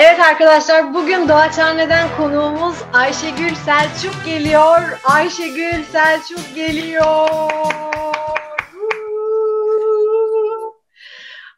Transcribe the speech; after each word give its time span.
Evet 0.00 0.20
arkadaşlar 0.20 0.94
bugün 0.94 1.28
Doğaçhane'den 1.28 2.08
konuğumuz 2.16 2.76
Ayşegül 2.92 3.54
Selçuk 3.54 4.24
geliyor. 4.24 5.00
Ayşegül 5.04 5.84
Selçuk 5.92 6.54
geliyor. 6.54 7.50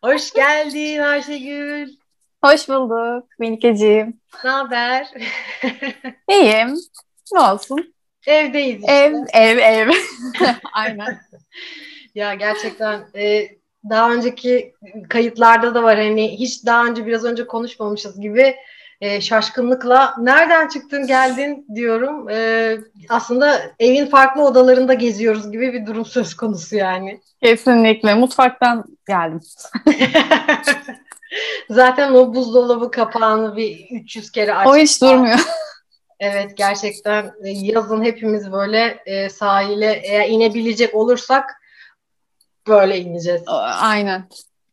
Hoş 0.03 0.33
geldin 0.33 0.99
Ayşegül. 0.99 1.89
Hoş 2.45 2.69
bulduk 2.69 3.29
Melike'ciğim. 3.39 4.21
Ne 4.45 4.51
haber? 4.51 5.09
İyiyim. 6.31 6.75
Ne 7.33 7.41
olsun? 7.41 7.95
Evdeyiz 8.27 8.81
işte. 8.81 8.93
Ev, 8.93 9.15
ev, 9.33 9.59
ev. 9.59 9.91
Aynen. 10.73 11.21
Ya 12.15 12.35
gerçekten 12.35 13.01
e, 13.15 13.49
daha 13.91 14.13
önceki 14.13 14.75
kayıtlarda 15.09 15.75
da 15.75 15.83
var 15.83 15.99
hani 15.99 16.39
hiç 16.39 16.67
daha 16.67 16.87
önce 16.87 17.07
biraz 17.07 17.25
önce 17.25 17.47
konuşmamışız 17.47 18.21
gibi 18.21 18.57
e, 19.01 19.21
şaşkınlıkla 19.21 20.15
nereden 20.19 20.69
çıktın 20.69 21.07
geldin 21.07 21.67
diyorum. 21.75 22.29
E, 22.29 22.77
aslında 23.09 23.61
evin 23.79 24.07
farklı 24.07 24.45
odalarında 24.45 24.95
geziyoruz 24.95 25.53
gibi 25.53 25.73
bir 25.73 25.87
durum 25.87 26.05
söz 26.05 26.35
konusu 26.35 26.77
yani. 26.77 27.21
Kesinlikle. 27.43 28.15
Mutfaktan 28.15 28.85
geldim. 29.09 29.41
Zaten 31.71 32.15
o 32.15 32.35
buzdolabı 32.35 32.91
kapağını 32.91 33.57
bir 33.57 33.87
300 33.91 34.31
kere 34.31 34.55
açtık. 34.55 34.75
O 34.75 34.77
hiç 34.77 35.03
durmuyor. 35.03 35.39
Evet 36.21 36.57
gerçekten 36.57 37.33
e, 37.45 37.51
yazın 37.51 38.05
hepimiz 38.05 38.53
böyle 38.53 39.03
e, 39.07 39.29
sahile 39.29 40.01
eğer 40.05 40.29
inebilecek 40.29 40.95
olursak 40.95 41.60
böyle 42.69 42.99
ineceğiz. 42.99 43.43
Aynen. 43.81 44.25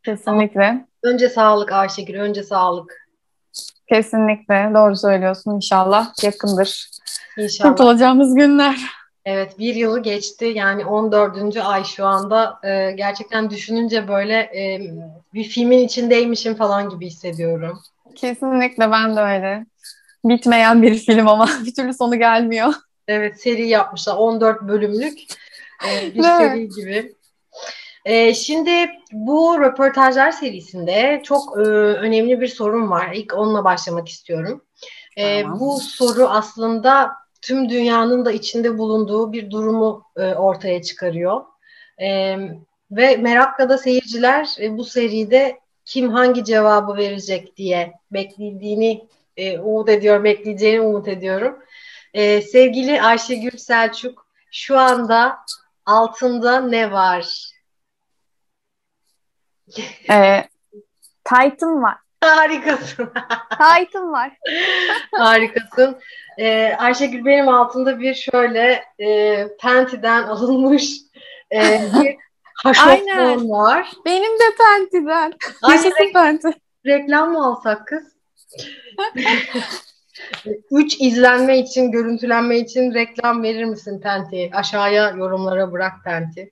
Kesinlikle. 0.06 0.86
Önce 1.04 1.30
sağlık 1.30 1.72
Ayşegül, 1.72 2.16
önce 2.20 2.44
sağlık. 2.44 3.08
Kesinlikle. 3.90 4.72
Doğru 4.74 4.96
söylüyorsun. 4.96 5.56
İnşallah 5.56 6.24
yakındır. 6.24 6.90
İnşallah. 7.38 7.70
Kurtulacağımız 7.70 8.36
günler. 8.36 8.78
Evet 9.26 9.60
bir 9.60 9.76
yılı 9.76 10.04
geçti 10.04 10.46
yani 10.46 10.86
14. 10.86 11.58
ay 11.58 11.84
şu 11.84 12.06
anda 12.06 12.60
Ee, 12.64 12.92
gerçekten 12.92 13.50
düşününce 13.50 14.08
böyle 14.08 14.34
e, 14.34 14.80
bir 15.34 15.44
filmin 15.44 15.80
içindeymişim 15.80 16.56
falan 16.56 16.90
gibi 16.90 17.06
hissediyorum. 17.08 17.80
Kesinlikle 18.16 18.92
ben 18.92 19.16
de 19.16 19.20
öyle. 19.20 19.66
Bitmeyen 20.26 20.82
bir 20.82 20.96
film 20.96 21.28
ama 21.28 21.50
bir 21.66 21.74
türlü 21.76 21.94
sonu 21.94 22.16
gelmiyor. 22.20 22.74
Evet 23.08 23.42
seri 23.42 23.68
yapmışlar 23.68 24.16
14 24.16 24.62
bölümlük 24.62 25.20
e, 25.88 26.16
bir 26.16 26.24
Evet. 26.26 26.38
seri 26.38 26.70
gibi. 26.70 27.14
E, 28.08 28.34
şimdi 28.34 28.72
bu 29.12 29.60
röportajlar 29.62 30.32
serisinde 30.32 31.22
çok 31.24 31.58
e, 31.58 31.62
önemli 31.62 32.42
bir 32.42 32.48
sorun 32.48 32.90
var. 32.90 33.12
İlk 33.14 33.34
onunla 33.34 33.64
başlamak 33.64 34.10
istiyorum. 34.10 34.62
E, 35.18 35.42
Tamam. 35.42 35.60
Bu 35.60 35.80
soru 35.80 36.28
aslında 36.28 37.12
tüm 37.42 37.70
dünyanın 37.70 38.26
da 38.26 38.32
içinde 38.32 38.78
bulunduğu 38.78 39.34
bir 39.34 39.52
durumu 39.52 40.04
e, 40.18 40.34
ortaya 40.34 40.82
çıkarıyor. 40.82 41.42
E, 42.02 42.38
ve 42.92 43.18
merakla 43.18 43.70
da 43.70 43.78
seyirciler 43.78 44.56
e, 44.62 44.78
bu 44.78 44.84
seride 44.86 45.60
kim 45.86 46.10
hangi 46.10 46.44
cevabı 46.44 46.98
verecek 46.98 47.58
diye 47.58 47.94
beklediğini 48.12 49.08
e, 49.38 49.60
umut 49.60 49.90
ediyorum, 49.90 50.24
bekleyeceğini 50.24 50.82
umut 50.82 51.08
ediyorum. 51.08 51.60
E, 52.14 52.42
sevgili 52.42 53.02
Ayşegül 53.02 53.58
Selçuk, 53.58 54.28
şu 54.52 54.78
anda 54.80 55.38
altında 55.86 56.60
ne 56.60 56.92
var? 56.92 57.57
Ee, 60.12 60.44
Titan 61.24 61.84
var. 61.84 61.96
Harikasın. 62.24 63.10
Titan 63.50 64.12
var. 64.12 64.38
Harikasın. 65.18 65.98
Ee, 66.40 66.76
Ayşegül 66.80 67.26
benim 67.26 67.48
altında 67.50 68.00
bir 68.00 68.14
şöyle 68.14 68.84
e, 69.00 69.38
Penti'den 69.62 70.24
alınmış 70.24 70.94
e, 71.54 71.62
bir 72.02 72.16
haşofman 72.64 73.50
var. 73.50 73.92
Benim 74.06 74.40
de 74.40 74.44
Penti'den. 74.58 75.34
Ay, 75.62 75.76
Yaşasın 75.76 76.14
Penti. 76.14 76.54
reklam 76.86 77.32
mı 77.32 77.46
alsak 77.46 77.88
kız? 77.88 78.04
Üç 80.72 80.96
izlenme 81.02 81.60
için, 81.60 81.92
görüntülenme 81.92 82.58
için 82.58 82.94
reklam 82.94 83.44
verir 83.44 83.64
misin 83.64 84.02
Penti? 84.02 84.50
Aşağıya 84.54 85.10
yorumlara 85.10 85.72
bırak 85.72 85.94
Penti. 86.06 86.52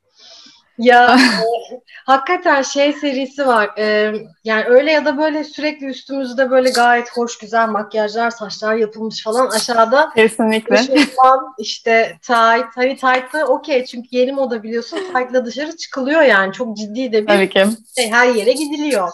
Ya 0.78 1.18
e, 1.72 1.81
hakikaten 2.06 2.62
şey 2.62 2.94
serisi 2.94 3.47
var. 3.47 3.69
E, 3.78 4.13
yani 4.44 4.66
öyle 4.66 4.91
ya 4.91 5.06
da 5.06 5.18
böyle 5.18 5.44
sürekli 5.44 5.86
üstümüzde 5.86 6.50
böyle 6.52 6.69
gayet 6.69 7.18
hoş 7.18 7.38
güzel 7.38 7.69
makyajlar, 7.69 8.31
saçlar 8.31 8.75
yapılmış 8.75 9.24
falan. 9.24 9.50
Aşağıda 9.50 10.09
Kesinlikle. 10.16 10.75
eşofman, 10.75 11.53
işte 11.58 12.18
tight. 12.22 12.66
Hani 12.75 12.96
tight'ı 12.96 13.46
okey 13.46 13.86
çünkü 13.86 14.08
yeni 14.12 14.31
moda 14.31 14.63
biliyorsun. 14.63 14.97
Tight'la 14.97 15.46
dışarı 15.46 15.78
çıkılıyor 15.78 16.22
yani. 16.22 16.53
Çok 16.53 16.78
ciddi 16.78 17.12
de 17.12 17.22
bir 17.22 17.28
Tabii 17.28 17.50
ki. 17.50 17.66
şey. 17.96 18.12
Her 18.12 18.28
yere 18.28 18.52
gidiliyor. 18.52 19.09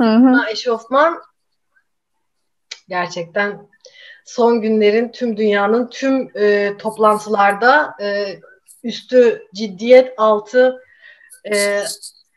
Hı 0.00 0.04
hı. 0.04 0.08
Ama 0.08 0.50
eşofman 0.50 1.18
gerçekten 2.88 3.68
son 4.24 4.60
günlerin 4.60 5.08
tüm 5.08 5.36
dünyanın 5.36 5.88
tüm 5.88 6.30
e, 6.34 6.76
toplantılarda 6.78 7.94
e, 8.00 8.38
üstü 8.88 9.46
ciddiyet 9.54 10.14
altı 10.16 10.82
e, 11.52 11.82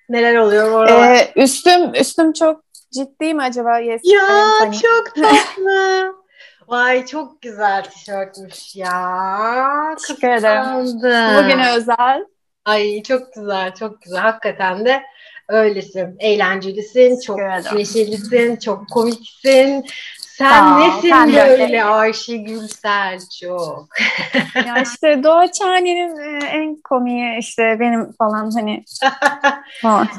neler 0.10 0.36
oluyor 0.36 0.72
orada? 0.72 1.16
Ee, 1.16 1.32
üstüm 1.36 1.94
üstüm 1.94 2.34
çok 2.34 2.64
ciddi 2.94 3.34
mi 3.34 3.44
acaba? 3.44 3.80
Yes, 3.80 4.02
ya 4.04 4.50
funny. 4.60 4.78
çok 4.82 5.16
tatlı. 5.16 6.14
Vay 6.68 7.06
çok 7.06 7.42
güzel 7.42 7.84
tişörtmüş 7.84 8.76
ya. 8.76 9.96
Teşekkür 10.02 10.30
ederim. 10.30 10.86
Bugüne 11.38 11.72
özel. 11.76 12.26
Ay 12.66 13.04
çok 13.04 13.34
güzel, 13.34 13.76
çok 13.76 14.02
güzel. 14.02 14.20
Hakikaten 14.20 14.86
de 14.86 15.02
öylesin. 15.50 16.16
Eğlencelisin, 16.20 17.20
çok 17.20 17.40
neşelisin, 17.74 18.56
çok 18.56 18.90
komiksin. 18.90 19.86
Sen 20.42 20.50
Sağ 20.50 20.76
ol, 20.76 20.80
nesin 20.80 21.10
sen 21.10 21.28
böyle 21.28 21.64
öyle. 21.64 21.84
Ayşegül 21.84 22.68
Selçuk? 22.68 23.88
Ya 24.66 24.82
işte 24.82 25.24
Doğa 25.24 25.52
Çağne'nin 25.52 26.18
e, 26.18 26.46
en 26.46 26.82
komiği 26.84 27.40
işte 27.40 27.78
benim 27.80 28.12
falan 28.12 28.52
hani. 28.52 28.84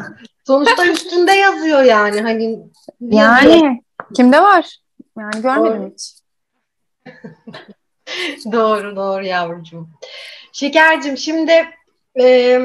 Sonuçta 0.46 0.86
üstünde 0.86 1.32
yazıyor 1.32 1.82
yani 1.82 2.20
hani 2.20 2.58
yazıyor. 3.00 3.22
Yani 3.22 3.82
kimde 4.16 4.42
var? 4.42 4.78
Yani 5.18 5.42
görmedim 5.42 5.82
Doğru. 5.82 5.90
hiç. 5.90 6.14
Doğru 8.52 8.96
doğru 8.96 9.24
yavrucuğum. 9.24 9.88
Şekercim 10.52 11.18
şimdi 11.18 11.68
e, 12.20 12.58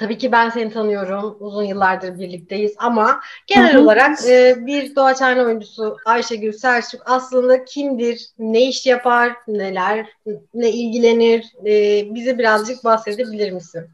tabii 0.00 0.18
ki 0.18 0.32
ben 0.32 0.48
seni 0.48 0.72
tanıyorum. 0.72 1.36
Uzun 1.40 1.62
yıllardır 1.62 2.18
birlikteyiz 2.18 2.74
ama 2.78 3.20
genel 3.46 3.76
olarak 3.76 4.18
e, 4.28 4.56
bir 4.66 4.96
doğaçhane 4.96 5.42
oyuncusu 5.42 5.96
Ayşegül 6.04 6.52
Selçuk 6.52 7.02
aslında 7.04 7.64
kimdir, 7.64 8.26
ne 8.38 8.62
iş 8.62 8.86
yapar, 8.86 9.32
neler, 9.48 10.06
ne 10.54 10.70
ilgilenir? 10.70 11.52
E, 11.66 12.04
bize 12.14 12.38
birazcık 12.38 12.84
bahsedebilir 12.84 13.52
misin? 13.52 13.86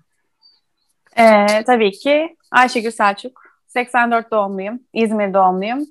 Ee, 1.18 1.64
tabii 1.66 1.92
ki 1.92 2.36
Ayşegül 2.50 2.90
Selçuk. 2.90 3.42
84 3.66 4.30
doğumluyum. 4.30 4.80
İzmir 4.92 5.34
doğumluyum. 5.34 5.86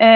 Ee, 0.00 0.06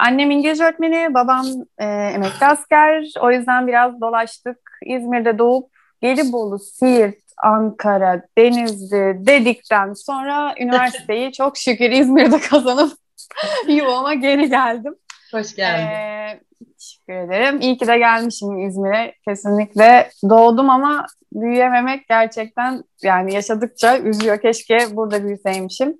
annem 0.00 0.30
İngilizce 0.30 0.64
öğretmeni, 0.64 1.14
babam 1.14 1.46
e, 1.78 1.84
emekli 1.86 2.46
asker. 2.46 3.12
O 3.20 3.30
yüzden 3.30 3.66
biraz 3.66 4.00
dolaştık. 4.00 4.58
İzmir'de 4.86 5.38
doğup 5.38 5.74
Gelibolu, 6.00 6.58
Siirt, 6.58 7.23
Ankara, 7.42 8.22
Denizli 8.38 9.26
dedikten 9.26 9.92
sonra 9.92 10.54
üniversiteyi 10.60 11.32
çok 11.38 11.56
şükür 11.56 11.90
İzmir'de 11.90 12.40
kazanıp 12.40 12.92
yuvama 13.68 14.14
geri 14.14 14.50
geldim. 14.50 14.94
Hoş 15.32 15.54
geldin. 15.54 15.86
Ee, 15.86 16.40
teşekkür 16.78 17.14
ederim. 17.14 17.60
İyi 17.60 17.78
ki 17.78 17.86
de 17.86 17.98
gelmişim 17.98 18.58
İzmir'e. 18.58 19.14
Kesinlikle 19.24 20.10
doğdum 20.28 20.70
ama 20.70 21.06
büyüyememek 21.32 22.08
gerçekten 22.08 22.84
yani 23.02 23.34
yaşadıkça 23.34 23.98
üzüyor. 23.98 24.40
Keşke 24.40 24.78
burada 24.92 25.24
büyüseymişim. 25.24 25.98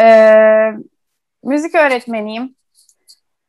Ee, 0.00 0.70
müzik 1.44 1.74
öğretmeniyim. 1.74 2.54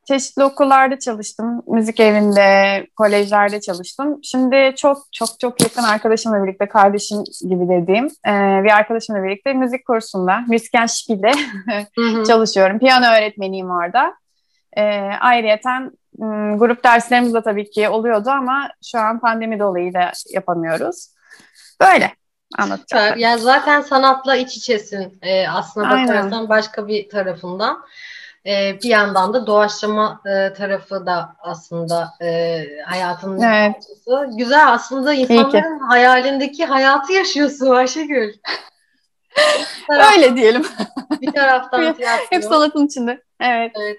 Çeşitli 0.05 0.43
okullarda 0.43 0.99
çalıştım. 0.99 1.63
Müzik 1.67 1.99
evinde, 1.99 2.87
kolejlerde 2.95 3.61
çalıştım. 3.61 4.19
Şimdi 4.23 4.73
çok 4.77 4.97
çok 5.11 5.39
çok 5.39 5.61
yakın 5.61 5.83
arkadaşımla 5.83 6.43
birlikte, 6.43 6.67
kardeşim 6.67 7.23
gibi 7.49 7.69
dediğim 7.69 8.05
e, 8.05 8.63
bir 8.63 8.77
arkadaşımla 8.77 9.23
birlikte 9.23 9.53
müzik 9.53 9.85
kursunda, 9.87 10.39
Hı 11.95 12.01
hı. 12.01 12.23
çalışıyorum. 12.27 12.79
Piyano 12.79 13.05
öğretmeniyim 13.05 13.69
orada. 13.69 14.13
E, 14.77 14.83
ayrıyeten 15.19 15.91
grup 16.57 16.83
derslerimiz 16.83 17.33
de 17.33 17.41
tabii 17.41 17.69
ki 17.69 17.89
oluyordu 17.89 18.29
ama 18.29 18.69
şu 18.83 18.99
an 18.99 19.19
pandemi 19.19 19.59
dolayıyla 19.59 20.11
yapamıyoruz. 20.33 21.07
Böyle 21.81 22.11
anlatacağım. 22.57 23.19
Ya 23.19 23.37
zaten 23.37 23.81
sanatla 23.81 24.35
iç 24.35 24.57
içesin 24.57 25.19
e, 25.21 25.47
aslına 25.47 25.87
Aynen. 25.87 26.07
bakarsan 26.07 26.49
başka 26.49 26.87
bir 26.87 27.09
tarafından. 27.09 27.85
E, 28.45 28.79
bir 28.83 28.89
yandan 28.89 29.33
da 29.33 29.47
doğaçlama 29.47 30.21
e, 30.25 30.53
tarafı 30.53 31.05
da 31.05 31.35
aslında 31.39 32.13
e, 32.21 32.61
hayatının 32.85 33.41
evet. 33.41 33.73
parçası. 33.73 34.37
Güzel 34.37 34.73
aslında 34.73 35.13
insanların 35.13 35.79
hayalindeki 35.79 36.65
hayatı 36.65 37.13
yaşıyorsun 37.13 37.69
Ayşegül. 37.69 38.33
Öyle 40.13 40.35
diyelim. 40.35 40.65
Bir 41.21 41.31
taraftan 41.31 41.93
tiyatro. 41.97 42.25
Hep 42.29 42.43
sanatın 42.43 42.85
içinde. 42.85 43.23
Evet. 43.39 43.71
evet. 43.75 43.97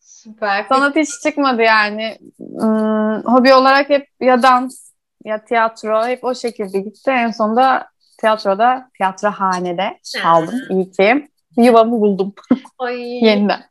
Süper. 0.00 0.66
Sanat 0.68 0.96
hiç 0.96 1.10
çıkmadı 1.22 1.62
yani. 1.62 2.18
Hmm, 2.38 3.22
hobi 3.22 3.54
olarak 3.54 3.90
hep 3.90 4.08
ya 4.20 4.42
dans 4.42 4.90
ya 5.24 5.44
tiyatro 5.44 6.06
hep 6.06 6.24
o 6.24 6.34
şekilde 6.34 6.80
gitti. 6.80 7.10
En 7.10 7.30
sonunda 7.30 7.88
tiyatroda, 8.20 8.90
tiyatrohanede 8.96 10.00
kaldım. 10.22 10.60
İyi 10.70 10.90
ki 10.90 11.28
yuvamı 11.56 12.00
buldum. 12.00 12.34
Ay. 12.78 13.24
Yeniden. 13.24 13.64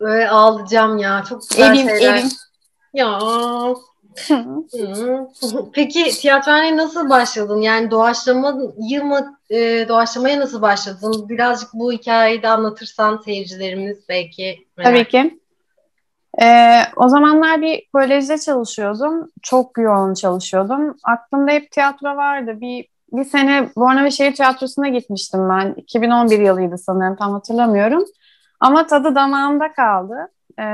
Böyle 0.00 0.28
ağlayacağım 0.28 0.98
ya. 0.98 1.24
Çok 1.28 1.50
güzel 1.50 1.76
evim, 1.76 1.88
şeyler. 1.88 2.14
Evim. 2.14 2.28
Ya. 2.94 3.18
Peki 5.72 6.04
tiyatrohaneye 6.04 6.76
nasıl 6.76 7.10
başladın? 7.10 7.60
Yani 7.60 7.90
doğaçlamayı 7.90 9.04
mı, 9.04 9.38
e, 9.50 9.88
doğaçlamaya 9.88 10.40
nasıl 10.40 10.62
başladın? 10.62 11.28
Birazcık 11.28 11.70
bu 11.74 11.92
hikayeyi 11.92 12.42
de 12.42 12.48
anlatırsan 12.48 13.16
seyircilerimiz 13.24 13.98
belki 14.08 14.66
merak 14.76 14.92
Tabii 14.92 15.08
ki. 15.08 15.42
Ee, 16.42 16.80
o 16.96 17.08
zamanlar 17.08 17.62
bir 17.62 17.82
kolejde 17.92 18.38
çalışıyordum. 18.38 19.30
Çok 19.42 19.78
yoğun 19.78 20.14
çalışıyordum. 20.14 20.96
Aklımda 21.04 21.52
hep 21.52 21.70
tiyatro 21.70 22.16
vardı. 22.16 22.60
Bir 22.60 22.88
bir 23.12 23.24
sene 23.24 23.68
Bornova 23.76 24.10
Şehir 24.10 24.34
Tiyatrosu'na 24.34 24.88
gitmiştim 24.88 25.48
ben. 25.48 25.74
2011 25.76 26.38
yılıydı 26.38 26.78
sanırım 26.78 27.16
tam 27.16 27.32
hatırlamıyorum. 27.32 28.04
Ama 28.60 28.86
tadı 28.86 29.14
damağımda 29.14 29.72
kaldı. 29.72 30.14
Ee, 30.58 30.64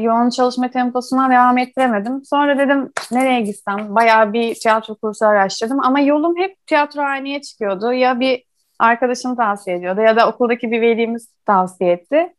yoğun 0.00 0.30
çalışma 0.30 0.70
temposuna 0.70 1.30
devam 1.30 1.58
ettiremedim. 1.58 2.24
Sonra 2.24 2.58
dedim 2.58 2.92
nereye 3.10 3.40
gitsem? 3.40 3.94
Bayağı 3.94 4.32
bir 4.32 4.54
tiyatro 4.54 4.94
kursu 4.94 5.26
araştırdım. 5.26 5.80
Ama 5.84 6.00
yolum 6.00 6.36
hep 6.36 6.66
tiyatrohaneye 6.66 7.40
çıkıyordu. 7.42 7.92
Ya 7.92 8.20
bir 8.20 8.44
arkadaşım 8.78 9.36
tavsiye 9.36 9.76
ediyordu 9.76 10.00
ya 10.00 10.16
da 10.16 10.28
okuldaki 10.28 10.70
bir 10.70 10.80
velimiz 10.80 11.28
tavsiye 11.46 11.92
etti. 11.92 12.34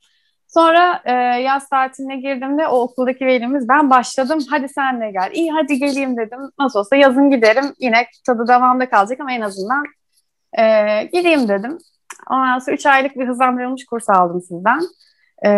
Sonra 0.53 1.01
e, 1.05 1.11
yaz 1.41 1.69
tatiline 1.69 2.17
girdiğimde 2.17 2.67
o 2.67 2.79
okuldaki 2.79 3.25
velimiz 3.25 3.69
ben 3.69 3.89
başladım 3.89 4.39
hadi 4.49 4.69
sen 4.69 5.01
de 5.01 5.11
gel. 5.11 5.31
İyi 5.33 5.51
hadi 5.51 5.79
geleyim 5.79 6.17
dedim. 6.17 6.39
Nasıl 6.59 6.79
olsa 6.79 6.95
yazın 6.95 7.29
giderim 7.29 7.65
yine 7.79 8.07
tadı 8.25 8.47
devamda 8.47 8.89
kalacak 8.89 9.19
ama 9.19 9.33
en 9.33 9.41
azından 9.41 9.83
e, 10.59 10.63
gideyim 11.03 11.47
dedim. 11.47 11.77
Ondan 12.29 12.59
sonra 12.59 12.75
3 12.75 12.85
aylık 12.85 13.15
bir 13.15 13.27
hızlandırılmış 13.27 13.85
kurs 13.85 14.09
aldım 14.09 14.41
sizden. 14.41 14.81
E, 15.45 15.49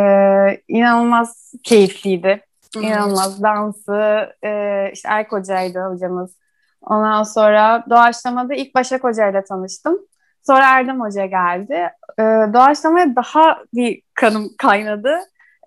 inanılmaz 0.68 1.54
keyifliydi. 1.64 2.42
İnanılmaz 2.82 3.44
dansı, 3.44 4.30
e, 4.44 4.50
işte 4.94 5.10
Erk 5.12 5.32
Hoca'ydı 5.32 5.80
hocamız. 5.80 6.38
Ondan 6.82 7.24
sonra 7.24 7.86
doğaçlamada 7.90 8.54
ilk 8.54 8.76
Başak 8.76 9.04
Hoca 9.04 9.30
ile 9.30 9.44
tanıştım. 9.44 10.00
Sonra 10.48 10.80
Erdem 10.80 11.02
Hoca 11.02 11.26
geldi. 11.26 11.90
Ee, 12.20 12.24
doğaçlamaya 12.54 13.16
daha 13.16 13.58
bir 13.74 14.02
kanım 14.14 14.50
kaynadı. 14.58 15.20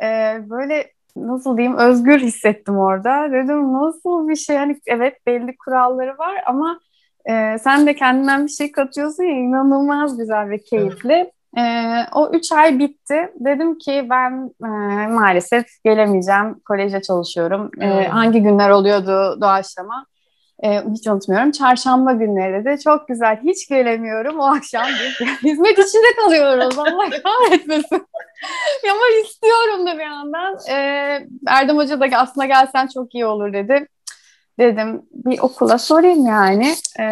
Ee, 0.02 0.38
böyle 0.50 0.92
nasıl 1.16 1.56
diyeyim 1.56 1.76
özgür 1.76 2.18
hissettim 2.18 2.78
orada. 2.78 3.32
Dedim 3.32 3.72
nasıl 3.72 4.28
bir 4.28 4.36
şey 4.36 4.56
hani 4.56 4.80
evet 4.86 5.26
belli 5.26 5.56
kuralları 5.56 6.18
var 6.18 6.34
ama 6.46 6.80
e, 7.30 7.58
sen 7.58 7.86
de 7.86 7.94
kendinden 7.94 8.46
bir 8.46 8.50
şey 8.50 8.72
katıyorsun 8.72 9.24
ya 9.24 9.38
inanılmaz 9.38 10.18
güzel 10.18 10.50
ve 10.50 10.58
keyifli. 10.58 11.32
E, 11.58 11.62
o 12.14 12.30
üç 12.32 12.52
ay 12.52 12.78
bitti. 12.78 13.32
Dedim 13.40 13.78
ki 13.78 14.06
ben 14.10 14.50
e, 14.64 14.68
maalesef 15.06 15.66
gelemeyeceğim. 15.84 16.60
Kolejde 16.64 17.02
çalışıyorum. 17.02 17.70
E, 17.80 18.08
hangi 18.08 18.42
günler 18.42 18.70
oluyordu 18.70 19.40
doğaçlama? 19.40 20.06
E, 20.64 20.82
hiç 20.94 21.06
unutmuyorum. 21.06 21.50
Çarşamba 21.50 22.12
günleri 22.12 22.64
de 22.64 22.78
çok 22.78 23.08
güzel. 23.08 23.40
Hiç 23.44 23.68
gelemiyorum. 23.68 24.40
O 24.40 24.44
akşam 24.44 24.86
bir 24.86 25.26
hizmet 25.50 25.78
içinde 25.78 26.16
kalıyoruz. 26.22 26.78
Allah 26.78 27.10
kahretmesin. 27.10 27.96
Ama 28.90 29.24
istiyorum 29.24 29.86
da 29.86 29.98
bir 29.98 30.04
yandan. 30.04 30.58
E, 30.70 30.74
Erdem 31.46 31.76
Hoca 31.76 32.00
da 32.00 32.06
aslında 32.16 32.46
gelsen 32.46 32.86
çok 32.94 33.14
iyi 33.14 33.26
olur 33.26 33.52
dedi. 33.52 33.86
Dedim 34.58 35.02
bir 35.12 35.38
okula 35.38 35.78
sorayım 35.78 36.26
yani. 36.26 36.74
E, 37.00 37.04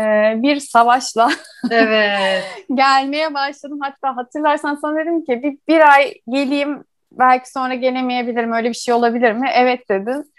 bir 0.43 0.61
savaşla 0.61 1.31
evet. 1.71 2.45
gelmeye 2.75 3.35
başladım. 3.35 3.79
Hatta 3.83 4.17
hatırlarsan 4.17 4.75
sana 4.75 4.99
dedim 4.99 5.25
ki 5.25 5.43
bir, 5.43 5.59
bir 5.69 5.93
ay 5.93 6.15
geleyim 6.29 6.85
belki 7.13 7.51
sonra 7.51 7.75
gelemeyebilirim. 7.75 8.53
Öyle 8.53 8.69
bir 8.69 8.75
şey 8.75 8.95
olabilir 8.95 9.33
mi? 9.33 9.51
Evet 9.55 9.89
dedin. 9.91 10.33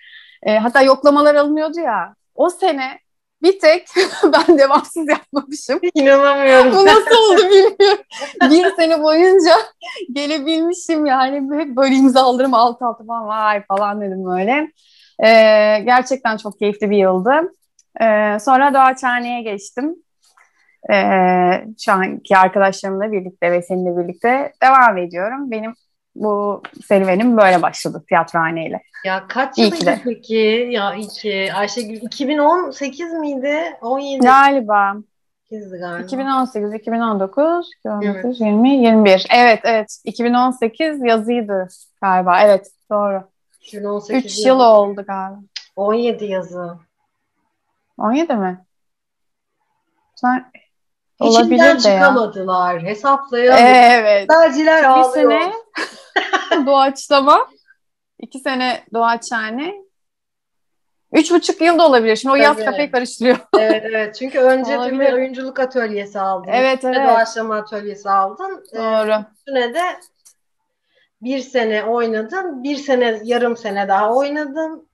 E, 0.43 0.57
hatta 0.57 0.81
yoklamalar 0.81 1.35
alınıyordu 1.35 1.79
ya 1.79 2.15
o 2.37 2.49
sene 2.49 2.99
bir 3.41 3.59
tek 3.59 3.87
ben 4.23 4.57
devamsız 4.57 5.09
yapmamışım. 5.09 5.79
İnanamıyorum. 5.93 6.71
Bu 6.71 6.85
nasıl 6.85 7.33
oldu 7.33 7.41
bilmiyorum. 7.41 8.03
bir 8.41 8.75
sene 8.75 9.03
boyunca 9.03 9.53
gelebilmişim 10.13 11.05
yani. 11.05 11.59
Hep 11.59 11.75
böyle 11.75 11.95
imzalarım 11.95 12.53
alt 12.53 12.81
alta 12.81 13.03
falan 13.03 13.27
vay 13.27 13.65
falan 13.65 14.01
dedim 14.01 14.25
böyle. 14.25 14.71
Ee, 15.23 15.79
gerçekten 15.85 16.37
çok 16.37 16.59
keyifli 16.59 16.89
bir 16.89 16.97
yıldı. 16.97 17.31
Ee, 18.01 18.37
sonra 18.39 18.73
Doğaçhane'ye 18.73 19.41
geçtim. 19.41 19.95
Ee, 20.93 21.65
şu 21.79 21.91
anki 21.91 22.37
arkadaşlarımla 22.37 23.11
birlikte 23.11 23.51
ve 23.51 23.61
seninle 23.61 23.97
birlikte 23.97 24.53
devam 24.63 24.97
ediyorum. 24.97 25.51
Benim 25.51 25.73
bu 26.17 26.63
serüvenim 26.85 27.37
böyle 27.37 27.61
başladı 27.61 28.03
tiyatrohaneyle. 28.09 28.81
Ya 29.05 29.27
kaç 29.27 29.57
yılıydı 29.57 29.99
peki? 30.03 30.67
Ya 30.71 30.95
iki. 30.95 31.53
Ayşegül 31.53 32.01
2018 32.01 33.13
miydi? 33.13 33.77
17. 33.81 34.25
Galiba. 34.25 34.97
galiba. 35.51 36.03
2018, 36.03 36.73
2019, 36.73 37.71
2019, 37.79 38.41
evet. 38.41 38.41
20, 38.41 38.69
21. 38.69 39.27
Evet, 39.35 39.59
evet. 39.63 39.97
2018 40.03 41.01
yazıydı 41.01 41.67
galiba. 42.01 42.41
Evet, 42.41 42.71
doğru. 42.91 43.23
2018 43.61 44.25
3 44.39 44.45
yıl 44.45 44.59
oldu 44.59 45.03
galiba. 45.07 45.39
17 45.75 46.25
yazı. 46.25 46.77
17 47.97 48.33
mi? 48.33 48.65
Sen 50.15 50.51
İçinden 51.21 51.77
çıkamadılar. 51.77 52.73
Ya. 52.73 52.81
Hesaplayamadılar. 52.81 53.99
Evet. 53.99 54.31
Sadeciler 54.31 54.83
ağlıyor. 54.83 55.29
Bir 55.29 55.39
sene 55.39 55.53
doğaçlama. 56.67 57.47
iki 58.19 58.39
sene 58.39 58.83
doğaçhane. 58.93 59.75
Üç 61.13 61.31
buçuk 61.31 61.61
yıl 61.61 61.79
da 61.79 61.87
olabilir. 61.87 62.15
Şimdi 62.15 62.33
o 62.33 62.35
yaz 62.35 62.57
kafayı 62.57 62.91
karıştırıyor. 62.91 63.37
evet 63.59 63.83
evet. 63.85 64.15
Çünkü 64.15 64.39
önce 64.39 64.71
bir 64.71 65.13
oyunculuk 65.13 65.59
atölyesi 65.59 66.19
aldın. 66.19 66.51
Evet 66.51 66.85
evet. 66.85 67.07
Doğaçlama 67.07 67.55
atölyesi 67.55 68.09
aldın. 68.09 68.63
Ee, 68.73 68.77
Doğru. 68.77 69.11
Ee, 69.11 69.25
üstüne 69.37 69.73
de 69.73 69.81
bir 71.21 71.39
sene 71.39 71.83
oynadın. 71.83 72.63
Bir 72.63 72.75
sene 72.75 73.19
yarım 73.23 73.57
sene 73.57 73.87
daha 73.87 74.13
oynadın. 74.13 74.89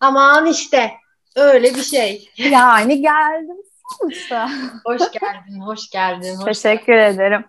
Aman 0.00 0.46
işte 0.46 0.90
öyle 1.36 1.74
bir 1.74 1.82
şey. 1.82 2.30
Yani 2.50 3.00
geldim 3.02 3.56
sonuçta. 3.98 4.48
hoş 4.84 4.98
geldin, 5.12 5.60
hoş 5.60 5.90
geldin. 5.90 6.36
Hoş 6.36 6.44
Teşekkür 6.44 6.92
geldin. 6.92 7.14
ederim. 7.14 7.44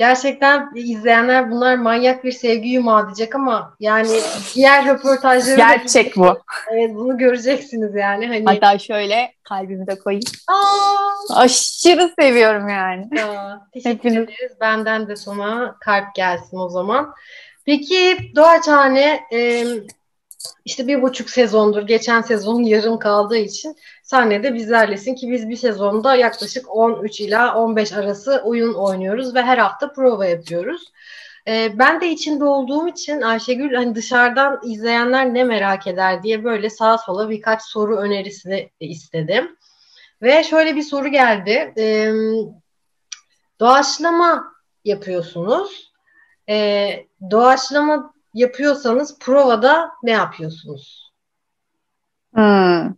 Gerçekten 0.00 0.70
izleyenler 0.74 1.50
bunlar 1.50 1.76
manyak 1.76 2.24
bir 2.24 2.32
sevgi 2.32 2.68
yumağı 2.68 3.06
diyecek 3.06 3.34
ama 3.34 3.74
yani 3.80 4.20
diğer 4.54 4.86
röportajları 4.86 5.56
gerçek 5.56 6.16
bu. 6.16 6.38
Evet 6.72 6.94
bunu 6.94 7.18
göreceksiniz 7.18 7.94
yani 7.94 8.26
hani. 8.26 8.44
Hatta 8.44 8.78
şöyle 8.78 9.32
kalbimi 9.42 9.86
de 9.86 9.98
koyayım. 9.98 10.24
Aa! 10.48 11.40
Aşırı 11.40 12.12
seviyorum 12.20 12.68
yani. 12.68 13.08
Aa, 13.22 13.68
teşekkür 13.72 14.10
ederiz. 14.10 14.52
Benden 14.60 15.08
de 15.08 15.16
sana 15.16 15.76
kalp 15.80 16.14
gelsin 16.14 16.56
o 16.56 16.68
zaman. 16.68 17.14
Peki 17.66 18.18
Doğaçhane 18.36 19.20
e, 19.32 19.64
işte 20.64 20.86
bir 20.86 21.02
buçuk 21.02 21.30
sezondur. 21.30 21.82
Geçen 21.82 22.20
sezon 22.20 22.62
yarım 22.62 22.98
kaldığı 22.98 23.36
için 23.36 23.76
sahnede 24.02 24.54
bizlerlesin 24.54 25.14
ki 25.14 25.32
biz 25.32 25.48
bir 25.48 25.56
sezonda 25.56 26.14
yaklaşık 26.14 26.76
13 26.76 27.20
ila 27.20 27.56
15 27.56 27.92
arası 27.92 28.42
oyun 28.44 28.74
oynuyoruz 28.74 29.34
ve 29.34 29.42
her 29.42 29.58
hafta 29.58 29.92
prova 29.92 30.26
yapıyoruz. 30.26 30.92
Ee, 31.48 31.72
ben 31.78 32.00
de 32.00 32.10
içinde 32.10 32.44
olduğum 32.44 32.88
için 32.88 33.20
Ayşegül 33.20 33.74
hani 33.74 33.94
dışarıdan 33.94 34.60
izleyenler 34.64 35.34
ne 35.34 35.44
merak 35.44 35.86
eder 35.86 36.22
diye 36.22 36.44
böyle 36.44 36.70
sağa 36.70 36.98
sola 36.98 37.30
birkaç 37.30 37.62
soru 37.62 37.96
önerisi 37.96 38.70
istedim. 38.80 39.56
Ve 40.22 40.44
şöyle 40.44 40.76
bir 40.76 40.82
soru 40.82 41.08
geldi. 41.08 41.72
Ee, 41.78 42.12
doğaçlama 43.60 44.54
yapıyorsunuz. 44.84 45.92
Ee, 46.48 47.06
doğaçlama 47.30 48.14
yapıyorsanız 48.34 49.18
provada 49.18 49.90
ne 50.02 50.10
yapıyorsunuz? 50.10 51.12
Hmm. 52.34 52.94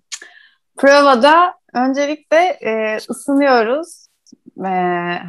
Provada 0.76 1.54
öncelikle 1.74 2.36
e, 2.38 2.96
ısınıyoruz. 3.10 4.06
e, 4.58 4.68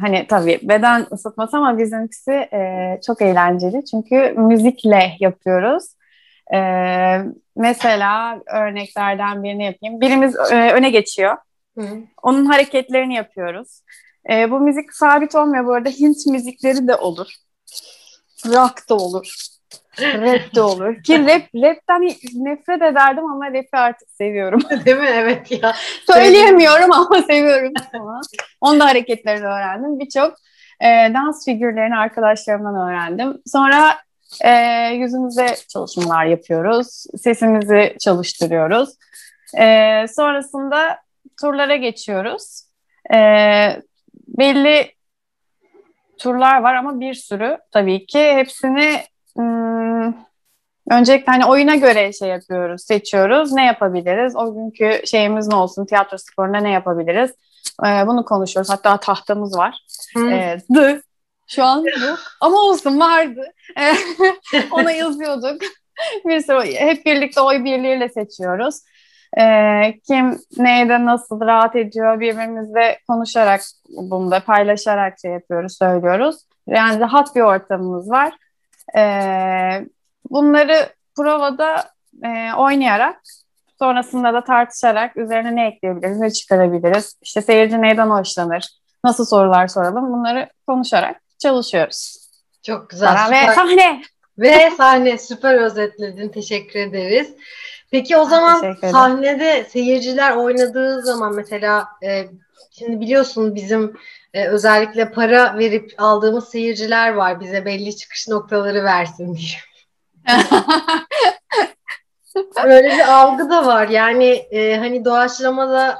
hani 0.00 0.26
tabii 0.28 0.60
beden 0.62 1.06
ısıtması 1.12 1.56
ama 1.56 1.78
bizimkisi 1.78 2.32
e, 2.32 3.00
çok 3.06 3.22
eğlenceli 3.22 3.84
çünkü 3.84 4.34
müzikle 4.36 5.16
yapıyoruz. 5.20 5.84
E, 6.54 6.58
mesela 7.56 8.40
örneklerden 8.46 9.42
birini 9.42 9.64
yapayım. 9.64 10.00
Birimiz 10.00 10.36
e, 10.36 10.72
öne 10.72 10.90
geçiyor. 10.90 11.36
Hı. 11.78 11.88
Onun 12.22 12.46
hareketlerini 12.46 13.14
yapıyoruz. 13.14 13.80
E, 14.30 14.50
bu 14.50 14.60
müzik 14.60 14.94
sabit 14.94 15.34
olmuyor 15.34 15.66
bu 15.66 15.74
arada. 15.74 15.88
Hint 15.88 16.26
müzikleri 16.26 16.88
de 16.88 16.94
olur. 16.96 17.34
Rock 18.46 18.88
da 18.88 18.94
olur. 18.94 19.53
Rap 20.00 20.54
de 20.54 20.60
olur. 20.60 21.02
Ki 21.02 21.18
rap, 21.18 21.42
rapten 21.54 22.02
nefret 22.34 22.82
ederdim 22.82 23.24
ama 23.24 23.46
rap'i 23.46 23.76
artık 23.76 24.08
seviyorum. 24.10 24.60
Değil 24.84 24.96
mi? 24.96 25.08
Evet 25.12 25.62
ya. 25.62 25.74
Söyleyemiyorum 26.06 26.92
ama 26.92 27.22
seviyorum. 27.22 27.72
Onun 28.60 28.80
da 28.80 28.86
hareketlerini 28.86 29.46
öğrendim. 29.46 29.98
Birçok 29.98 30.34
e, 30.80 30.86
dans 31.14 31.44
figürlerini 31.44 31.96
arkadaşlarımdan 31.96 32.88
öğrendim. 32.88 33.42
Sonra 33.46 33.96
e, 34.44 34.50
yüzümüze 34.94 35.46
çalışmalar 35.68 36.24
yapıyoruz. 36.24 37.04
Sesimizi 37.22 37.96
çalıştırıyoruz. 38.00 38.88
E, 39.58 40.06
sonrasında 40.08 40.98
turlara 41.40 41.76
geçiyoruz. 41.76 42.64
E, 43.14 43.18
belli 44.28 44.92
turlar 46.18 46.62
var 46.62 46.74
ama 46.74 47.00
bir 47.00 47.14
sürü 47.14 47.58
tabii 47.72 48.06
ki. 48.06 48.32
Hepsini 48.34 49.00
öncelikle 50.90 51.32
hani 51.32 51.46
oyuna 51.46 51.74
göre 51.74 52.12
şey 52.12 52.28
yapıyoruz, 52.28 52.82
seçiyoruz. 52.82 53.52
Ne 53.52 53.64
yapabiliriz? 53.66 54.36
O 54.36 54.54
günkü 54.54 55.06
şeyimiz 55.06 55.48
ne 55.48 55.54
olsun? 55.54 55.86
Tiyatro 55.86 56.18
sporunda 56.18 56.58
ne 56.58 56.70
yapabiliriz? 56.70 57.30
Ee, 57.86 58.06
bunu 58.06 58.24
konuşuyoruz. 58.24 58.70
Hatta 58.70 58.96
tahtamız 58.96 59.56
var. 59.56 59.78
Hmm. 60.14 60.32
Ee, 60.32 60.58
dı. 60.74 61.02
Şu 61.46 61.64
an 61.64 61.84
bu. 61.84 62.16
Ama 62.40 62.56
olsun 62.56 63.00
vardı. 63.00 63.52
Ona 64.70 64.90
yazıyorduk. 64.90 65.62
bir 66.24 66.40
sürü 66.40 66.74
hep 66.74 67.06
birlikte 67.06 67.40
oy 67.40 67.64
birliğiyle 67.64 68.08
seçiyoruz. 68.08 68.80
Ee, 69.38 69.94
kim 70.08 70.38
neyde 70.58 71.04
nasıl 71.04 71.40
rahat 71.40 71.76
ediyor 71.76 72.20
birbirimizle 72.20 72.98
konuşarak 73.08 73.60
bunu 73.88 74.30
da 74.30 74.40
paylaşarak 74.40 75.18
şey 75.22 75.30
yapıyoruz, 75.30 75.76
söylüyoruz. 75.78 76.36
Yani 76.66 77.00
rahat 77.00 77.36
bir 77.36 77.40
ortamımız 77.40 78.10
var. 78.10 78.34
Ee, 78.96 79.86
bunları 80.30 80.88
provada 81.16 81.90
e, 82.24 82.54
oynayarak 82.56 83.20
sonrasında 83.78 84.34
da 84.34 84.44
tartışarak 84.44 85.16
üzerine 85.16 85.56
ne 85.56 85.66
ekleyebiliriz, 85.66 86.18
ne 86.18 86.30
çıkarabiliriz, 86.30 87.18
işte 87.22 87.42
seyirci 87.42 87.82
neyden 87.82 88.10
hoşlanır, 88.10 88.68
nasıl 89.04 89.24
sorular 89.24 89.68
soralım 89.68 90.12
bunları 90.12 90.48
konuşarak 90.66 91.20
çalışıyoruz. 91.38 92.24
Çok 92.62 92.90
güzel. 92.90 93.30
Ve 93.30 93.54
sahne. 93.54 94.02
Ve 94.38 94.70
sahne 94.76 95.18
süper 95.18 95.54
özetledin. 95.54 96.28
Teşekkür 96.28 96.80
ederiz. 96.80 97.34
Peki 97.90 98.16
o 98.16 98.24
zaman 98.24 98.76
sahnede 98.90 99.64
seyirciler 99.64 100.36
oynadığı 100.36 101.02
zaman 101.02 101.34
mesela 101.34 101.88
e, 102.02 102.26
şimdi 102.70 103.00
biliyorsun 103.00 103.54
bizim 103.54 103.96
e, 104.34 104.48
özellikle 104.48 105.10
para 105.10 105.58
verip 105.58 105.94
aldığımız 105.98 106.48
seyirciler 106.48 107.12
var 107.14 107.40
bize 107.40 107.64
belli 107.64 107.96
çıkış 107.96 108.28
noktaları 108.28 108.84
versin 108.84 109.34
diye. 109.34 109.58
Böyle 112.64 112.88
bir 112.88 113.12
algı 113.12 113.50
da 113.50 113.66
var. 113.66 113.88
Yani 113.88 114.28
e, 114.50 114.76
hani 114.76 115.04
doğaçlamada 115.04 115.98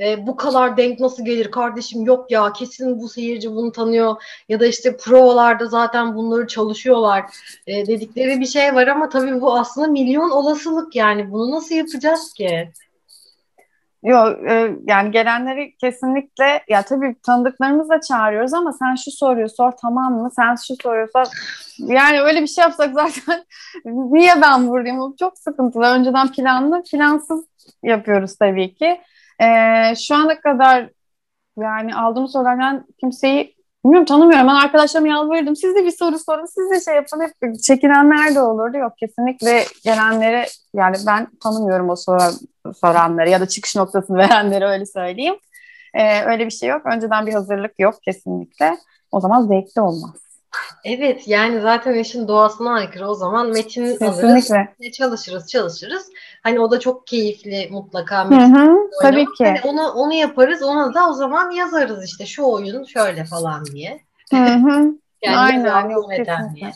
e, 0.00 0.26
bu 0.26 0.36
kadar 0.36 0.76
denk 0.76 1.00
nasıl 1.00 1.24
gelir 1.24 1.50
kardeşim 1.50 2.04
yok 2.04 2.30
ya 2.30 2.52
kesin 2.52 3.00
bu 3.00 3.08
seyirci 3.08 3.50
bunu 3.50 3.72
tanıyor 3.72 4.22
ya 4.48 4.60
da 4.60 4.66
işte 4.66 4.96
provalarda 4.96 5.66
zaten 5.66 6.14
bunları 6.14 6.46
çalışıyorlar 6.46 7.24
e, 7.66 7.86
dedikleri 7.86 8.40
bir 8.40 8.46
şey 8.46 8.74
var 8.74 8.86
ama 8.86 9.08
tabii 9.08 9.40
bu 9.40 9.58
aslında 9.58 9.86
milyon 9.86 10.30
olasılık 10.30 10.96
yani 10.96 11.32
bunu 11.32 11.50
nasıl 11.50 11.74
yapacağız 11.74 12.32
ki? 12.32 12.72
Yok 14.02 14.50
e, 14.50 14.70
yani 14.86 15.10
gelenleri 15.10 15.76
kesinlikle 15.76 16.64
ya 16.68 16.82
tabii 16.82 17.16
tanıdıklarımızı 17.22 17.90
da 17.90 18.00
çağırıyoruz 18.00 18.54
ama 18.54 18.72
sen 18.72 18.94
şu 18.94 19.10
soruyu 19.10 19.48
sor 19.48 19.72
tamam 19.82 20.14
mı? 20.14 20.30
Sen 20.36 20.54
şu 20.54 20.74
soruyu 20.82 21.06
sor. 21.12 21.26
Yani 21.78 22.20
öyle 22.20 22.42
bir 22.42 22.46
şey 22.46 22.62
yapsak 22.62 22.94
zaten 22.94 23.44
niye 23.84 24.42
ben 24.42 24.68
buradayım? 24.68 25.16
Çok 25.16 25.38
sıkıntılı. 25.38 25.84
Önceden 25.84 26.32
planlı, 26.32 26.82
plansız 26.92 27.44
yapıyoruz 27.82 28.36
tabii 28.36 28.74
ki. 28.74 29.00
Ee, 29.40 29.94
şu 29.96 30.14
ana 30.14 30.40
kadar 30.40 30.90
yani 31.58 31.94
aldığım 31.94 32.28
sorulardan 32.28 32.86
kimseyi 33.00 33.57
bilmiyorum 33.84 34.06
tanımıyorum. 34.06 34.48
Ben 34.48 34.54
arkadaşlarıma 34.54 35.08
yalvarırdım. 35.08 35.56
Siz 35.56 35.74
de 35.74 35.84
bir 35.84 35.90
soru 35.90 36.18
sorun, 36.18 36.46
siz 36.46 36.70
de 36.70 36.84
şey 36.84 36.94
yapın. 36.94 37.20
Hep 37.20 37.62
çekinenler 37.62 38.34
de 38.34 38.40
olurdu. 38.40 38.76
Yok 38.76 38.92
kesinlikle 38.98 39.64
gelenleri 39.84 40.46
yani 40.74 40.96
ben 41.06 41.26
tanımıyorum 41.42 41.90
o 41.90 41.96
soru, 41.96 42.22
soranları 42.80 43.30
ya 43.30 43.40
da 43.40 43.48
çıkış 43.48 43.76
noktasını 43.76 44.16
verenleri 44.18 44.64
öyle 44.64 44.86
söyleyeyim. 44.86 45.36
Ee, 45.94 46.22
öyle 46.22 46.46
bir 46.46 46.50
şey 46.50 46.68
yok. 46.68 46.82
Önceden 46.86 47.26
bir 47.26 47.32
hazırlık 47.32 47.72
yok 47.78 47.94
kesinlikle. 48.02 48.76
O 49.12 49.20
zaman 49.20 49.46
zevkli 49.46 49.80
olmaz. 49.80 50.27
Evet 50.84 51.28
yani 51.28 51.60
zaten 51.60 51.94
işin 51.94 52.28
doğasına 52.28 52.72
aykırı 52.72 53.08
o 53.08 53.14
zaman 53.14 53.48
metin 53.48 54.04
alırız 54.04 54.50
ne 54.80 54.92
çalışırız 54.92 55.50
çalışırız. 55.50 56.10
Hani 56.42 56.60
o 56.60 56.70
da 56.70 56.80
çok 56.80 57.06
keyifli 57.06 57.68
mutlaka 57.70 58.24
metin 58.24 58.54
hı 58.54 58.60
hı, 58.60 58.76
Tabii 59.02 59.24
ki. 59.24 59.44
Hani 59.44 59.60
onu, 59.64 59.90
onu 59.90 60.12
yaparız 60.12 60.62
ona 60.62 60.94
da 60.94 61.08
o 61.10 61.12
zaman 61.12 61.50
yazarız 61.50 62.04
işte 62.04 62.26
şu 62.26 62.42
oyun 62.42 62.84
şöyle 62.84 63.24
falan 63.24 63.64
diye. 63.64 64.00
Hı 64.30 64.36
hı. 64.36 64.94
yani 65.22 65.36
Aynen. 65.36 65.64
Diye. 66.54 66.72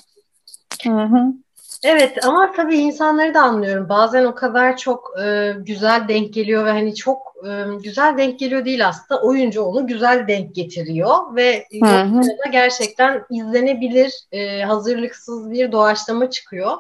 Hı 0.85 1.03
hı. 1.03 1.33
Evet 1.83 2.25
ama 2.25 2.53
tabii 2.53 2.77
insanları 2.77 3.35
da 3.35 3.43
anlıyorum. 3.43 3.89
Bazen 3.89 4.25
o 4.25 4.35
kadar 4.35 4.77
çok 4.77 5.13
e, 5.25 5.53
güzel 5.59 6.09
denk 6.09 6.35
geliyor 6.35 6.65
ve 6.65 6.71
hani 6.71 6.95
çok 6.95 7.35
e, 7.47 7.51
güzel 7.83 8.19
denk 8.19 8.39
geliyor 8.39 8.65
değil 8.65 8.89
aslında. 8.89 9.23
Oyuncu 9.23 9.63
onu 9.63 9.87
güzel 9.87 10.29
denk 10.29 10.55
getiriyor 10.55 11.37
ve 11.37 11.67
da 12.45 12.51
gerçekten 12.53 13.25
izlenebilir, 13.31 14.13
e, 14.33 14.63
hazırlıksız 14.63 15.51
bir 15.51 15.73
doğaçlama 15.73 16.31
çıkıyor. 16.31 16.73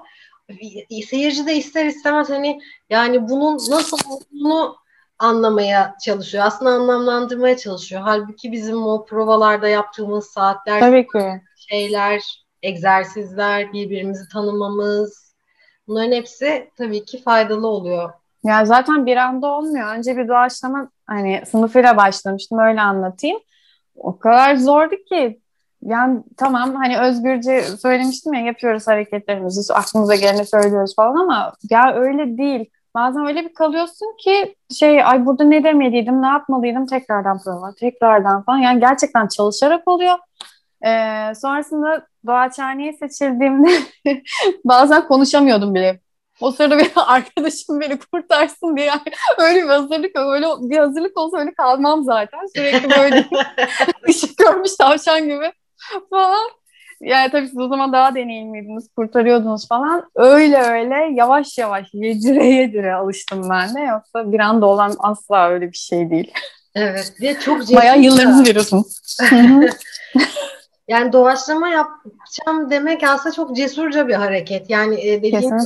E, 0.90 1.02
seyirci 1.02 1.47
de 1.47 1.54
ister 1.54 1.87
istemez 1.87 2.30
hani 2.30 2.61
yani 2.90 3.28
bunun 3.28 3.54
nasıl 3.54 3.99
olduğunu 4.11 4.76
anlamaya 5.18 5.94
çalışıyor. 6.04 6.44
Aslında 6.47 6.71
anlamlandırmaya 6.71 7.56
çalışıyor. 7.56 8.02
Halbuki 8.04 8.52
bizim 8.52 8.87
o 8.87 9.04
provalarda 9.04 9.68
yaptığımız 9.68 10.26
saatler, 10.26 10.80
Tabii 10.80 11.06
ki. 11.06 11.42
şeyler 11.56 12.41
egzersizler, 12.62 13.73
birbirimizi 13.73 14.28
tanımamız 14.28 15.35
bunların 15.88 16.12
hepsi 16.12 16.71
tabii 16.78 17.04
ki 17.04 17.23
faydalı 17.23 17.66
oluyor. 17.66 18.12
Ya 18.45 18.64
zaten 18.64 19.07
bir 19.07 19.16
anda 19.16 19.47
olmuyor. 19.47 19.97
Önce 19.97 20.16
bir 20.16 20.28
doğaçlama 20.28 20.90
hani 21.07 21.42
sınıfıyla 21.47 21.97
başlamıştım 21.97 22.59
öyle 22.59 22.81
anlatayım. 22.81 23.38
O 23.97 24.19
kadar 24.19 24.57
zordu 24.57 24.95
ki 25.09 25.40
yani 25.83 26.23
tamam 26.37 26.75
hani 26.75 26.99
özgürce 26.99 27.62
söylemiştim 27.62 28.35
ya 28.35 28.40
yapıyoruz 28.40 28.88
hareketlerimizi 28.88 29.75
aklımıza 29.75 30.14
geleni 30.14 30.47
söylüyoruz 30.47 30.97
falan 30.97 31.16
ama 31.16 31.52
ya 31.71 31.95
öyle 31.95 32.38
değil. 32.38 32.71
Bazen 32.95 33.26
öyle 33.26 33.45
bir 33.45 33.54
kalıyorsun 33.54 34.16
ki 34.25 34.57
şey 34.78 35.04
ay 35.04 35.26
burada 35.26 35.45
ne 35.45 35.64
demeliydim 35.64 36.23
ne 36.23 36.26
yapmalıydım 36.26 36.87
tekrardan 36.87 37.38
prova 37.45 37.75
tekrardan 37.75 38.42
falan 38.42 38.59
yani 38.59 38.81
gerçekten 38.81 39.28
çalışarak 39.28 39.88
oluyor. 39.88 40.19
Ee, 40.86 41.34
sonrasında 41.34 42.06
Doğaçhane'ye 42.26 42.92
seçildiğimde 42.92 43.70
bazen 44.64 45.08
konuşamıyordum 45.08 45.74
bile. 45.74 46.00
O 46.40 46.52
sırada 46.52 46.78
bir 46.78 46.90
arkadaşım 46.96 47.80
beni 47.80 47.98
kurtarsın 47.98 48.76
diye 48.76 48.86
yani 48.86 49.00
öyle 49.38 49.62
bir 49.62 49.68
hazırlık 49.68 50.16
öyle 50.16 50.46
bir 50.60 50.78
hazırlık 50.78 51.18
olsa 51.18 51.38
öyle 51.38 51.54
kalmam 51.54 52.04
zaten. 52.04 52.40
Sürekli 52.56 52.90
böyle 52.90 53.26
ışık 54.08 54.38
görmüş 54.38 54.76
tavşan 54.76 55.24
gibi 55.24 55.52
falan. 56.10 56.48
Yani 57.00 57.30
tabii 57.30 57.48
siz 57.48 57.58
o 57.58 57.68
zaman 57.68 57.92
daha 57.92 58.14
deneyimliydiniz, 58.14 58.88
kurtarıyordunuz 58.96 59.68
falan. 59.68 60.10
Öyle 60.14 60.62
öyle 60.62 61.14
yavaş 61.14 61.58
yavaş 61.58 61.88
yedire 61.92 62.46
yedire 62.46 62.94
alıştım 62.94 63.50
ben 63.50 63.74
de. 63.74 63.80
Yoksa 63.80 64.32
bir 64.32 64.40
anda 64.40 64.66
olan 64.66 64.94
asla 64.98 65.48
öyle 65.48 65.72
bir 65.72 65.76
şey 65.76 66.10
değil. 66.10 66.32
Evet. 66.74 67.12
Ve 67.20 67.40
çok 67.40 67.74
Bayağı 67.74 68.00
yıllarınızı 68.00 68.44
veriyorsunuz. 68.44 69.18
Yani 70.88 71.12
doğaçlama 71.12 71.68
yapacağım 71.68 72.70
demek 72.70 73.02
aslında 73.02 73.34
çok 73.34 73.56
cesurca 73.56 74.08
bir 74.08 74.14
hareket. 74.14 74.70
Yani 74.70 75.00
e, 75.00 75.22
dediğim 75.22 75.56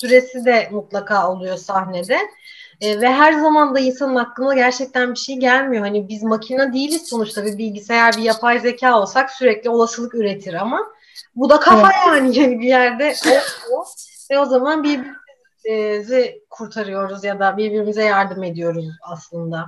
süresi 0.00 0.44
de 0.44 0.68
mutlaka 0.72 1.32
oluyor 1.32 1.56
sahnede. 1.56 2.18
E, 2.80 3.00
ve 3.00 3.12
her 3.12 3.32
zaman 3.32 3.74
da 3.74 3.80
insanın 3.80 4.16
aklına 4.16 4.54
gerçekten 4.54 5.10
bir 5.10 5.18
şey 5.18 5.36
gelmiyor. 5.36 5.84
Hani 5.84 6.08
biz 6.08 6.22
makine 6.22 6.72
değiliz 6.72 7.08
sonuçta 7.08 7.44
bir 7.44 7.58
bilgisayar, 7.58 8.16
bir 8.16 8.22
yapay 8.22 8.58
zeka 8.58 9.00
olsak 9.00 9.30
sürekli 9.30 9.70
olasılık 9.70 10.14
üretir 10.14 10.54
ama 10.54 10.86
bu 11.36 11.50
da 11.50 11.60
kafa 11.60 11.90
evet. 12.08 12.16
yani, 12.16 12.38
yani 12.38 12.60
bir 12.60 12.68
yerde 12.68 13.14
o, 13.72 13.84
ve 14.30 14.38
o 14.38 14.44
zaman 14.44 14.82
birbirimizi 14.84 16.42
kurtarıyoruz 16.50 17.24
ya 17.24 17.40
da 17.40 17.56
birbirimize 17.56 18.04
yardım 18.04 18.42
ediyoruz 18.42 18.86
aslında. 19.02 19.66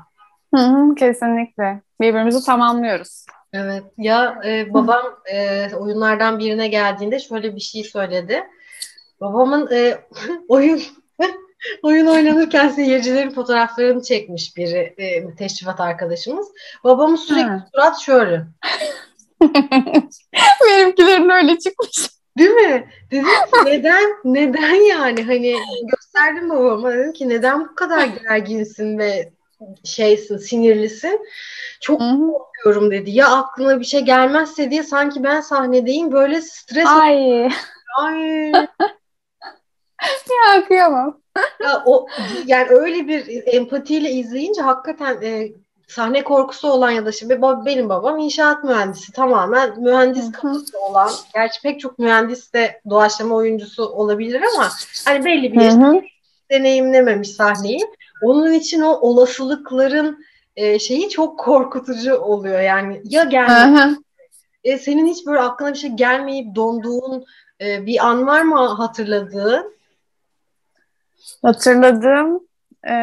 Hı 0.54 0.60
hı, 0.60 0.94
kesinlikle. 0.94 1.82
Birbirimizi 2.00 2.46
tamamlıyoruz. 2.46 3.24
Evet. 3.52 3.82
Ya 3.98 4.40
e, 4.44 4.74
babam 4.74 5.20
e, 5.32 5.68
oyunlardan 5.74 6.38
birine 6.38 6.68
geldiğinde 6.68 7.18
şöyle 7.18 7.56
bir 7.56 7.60
şey 7.60 7.84
söyledi. 7.84 8.44
Babamın 9.20 9.68
e, 9.72 9.98
oyun 10.48 10.82
oyun 11.82 12.06
oynanırken 12.06 12.68
seyircilerin 12.68 13.30
fotoğraflarını 13.30 14.02
çekmiş 14.02 14.56
biri 14.56 14.94
e, 14.98 15.34
teşrifat 15.34 15.80
arkadaşımız. 15.80 16.48
Babamın 16.84 17.16
sürekli 17.16 17.48
ha. 17.48 17.66
surat 17.74 18.00
şöyle. 18.00 18.46
Benimkilerin 20.68 21.28
öyle 21.28 21.58
çıkmış. 21.58 22.10
Değil 22.38 22.50
mi? 22.50 22.88
Dedim 23.10 23.24
ki 23.24 23.64
neden 23.64 24.02
neden 24.24 24.74
yani 24.74 25.22
hani 25.22 25.56
gösterdim 25.90 26.50
babama 26.50 26.92
dedim 26.92 27.12
ki 27.12 27.28
neden 27.28 27.60
bu 27.60 27.74
kadar 27.74 28.06
gerginsin 28.06 28.98
ve 28.98 29.32
şeysin 29.84 30.36
sinirlisin. 30.36 31.26
Çok 31.80 32.00
Hı-hı. 32.00 32.26
korkuyorum 32.26 32.90
dedi. 32.90 33.10
Ya 33.10 33.28
aklına 33.28 33.80
bir 33.80 33.84
şey 33.84 34.00
gelmezse 34.00 34.70
diye 34.70 34.82
sanki 34.82 35.22
ben 35.22 35.40
sahnedeyim 35.40 36.12
böyle 36.12 36.40
stres. 36.40 36.86
Ay. 36.86 37.48
Ay. 37.98 38.52
ya 40.46 40.64
kıyamam. 40.68 41.20
Ya, 41.62 41.82
o, 41.86 42.06
yani 42.46 42.68
öyle 42.70 43.08
bir 43.08 43.42
empatiyle 43.46 44.10
izleyince 44.10 44.62
hakikaten 44.62 45.22
e, 45.22 45.48
sahne 45.88 46.24
korkusu 46.24 46.68
olan 46.68 46.90
ya 46.90 47.06
da 47.06 47.12
şimdi 47.12 47.42
benim 47.42 47.88
babam 47.88 48.18
inşaat 48.18 48.64
mühendisi 48.64 49.12
tamamen 49.12 49.80
mühendis 49.80 50.32
kafası 50.32 50.78
olan 50.78 51.10
gerçi 51.34 51.62
pek 51.62 51.80
çok 51.80 51.98
mühendis 51.98 52.52
de 52.52 52.80
doğaçlama 52.90 53.34
oyuncusu 53.34 53.84
olabilir 53.84 54.42
ama 54.54 54.68
hani 55.04 55.24
belli 55.24 55.52
bir 55.52 55.60
yaşta 55.60 56.02
deneyimlememiş 56.50 57.30
sahneyi. 57.30 57.80
Onun 58.22 58.52
için 58.52 58.80
o 58.80 58.90
olasılıkların 58.90 60.24
e, 60.56 60.78
şeyi 60.78 61.08
çok 61.08 61.38
korkutucu 61.38 62.16
oluyor 62.16 62.60
yani 62.60 63.02
ya 63.04 63.24
gelmez 63.24 63.98
e, 64.64 64.78
senin 64.78 65.06
hiç 65.06 65.26
böyle 65.26 65.40
aklına 65.40 65.72
bir 65.72 65.78
şey 65.78 65.90
gelmeyip 65.90 66.54
donduğun 66.54 67.24
e, 67.60 67.86
bir 67.86 68.06
an 68.06 68.26
var 68.26 68.42
mı 68.42 68.66
hatırladığın? 68.66 69.74
Hatırladığım 71.42 72.40
e, 72.88 72.96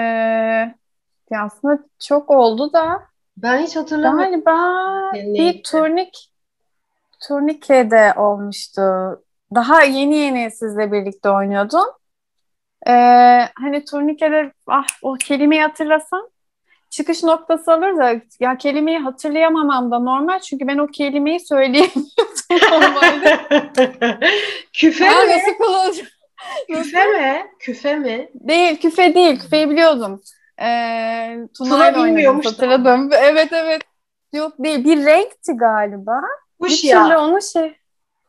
aslında 1.32 1.80
çok 2.00 2.30
oldu 2.30 2.74
da 2.74 3.04
ben 3.38 3.58
hiç 3.58 3.76
hatırlamıyorum. 3.76 4.44
Galiba 4.44 5.14
bir 5.14 5.64
turnik 5.64 6.32
turnike'de 7.20 8.14
olmuştu. 8.18 8.82
Daha 9.56 9.84
yeni 9.84 10.16
yeni 10.16 10.52
sizle 10.52 10.92
birlikte 10.92 11.30
oynuyordum. 11.30 11.86
Ee, 12.88 12.92
hani 13.62 13.86
turnike'de 13.86 14.52
ah 14.68 14.88
o 15.02 15.14
kelimeyi 15.14 15.62
hatırlasam 15.62 16.22
çıkış 16.90 17.24
noktası 17.24 17.74
alır 17.74 17.98
da 17.98 18.22
ya 18.40 18.58
kelimeyi 18.58 18.98
hatırlayamamam 18.98 19.92
da 19.92 20.00
normal 20.00 20.40
çünkü 20.40 20.68
ben 20.68 20.78
o 20.78 20.88
kelimeyi 20.88 21.40
söyleyemiyordum 21.40 22.10
normalde. 22.72 23.40
Küfe 24.74 25.10
mi? 25.10 25.32
Nasıl 25.32 25.58
kullanacağım? 25.58 26.08
Küfe 26.68 27.06
mi? 27.08 27.46
Küfe 27.60 27.96
mi? 27.96 28.30
Değil, 28.34 28.78
küfe 28.82 29.16
değil. 29.16 29.40
Küfeyi 29.40 29.70
biliyordum. 29.70 30.22
Ee, 30.62 31.38
Tuna'yla 31.58 32.02
oynadım 32.02 32.42
hatırladım. 32.42 33.10
Evet 33.14 33.54
evet. 33.54 33.82
Yok 34.34 34.54
değil. 34.60 34.84
Bir 34.84 35.06
renkti 35.06 35.54
galiba. 35.54 36.22
Fuşya. 36.62 37.04
Bir 37.04 37.06
türlü 37.06 37.18
onu 37.18 37.42
şey. 37.42 37.76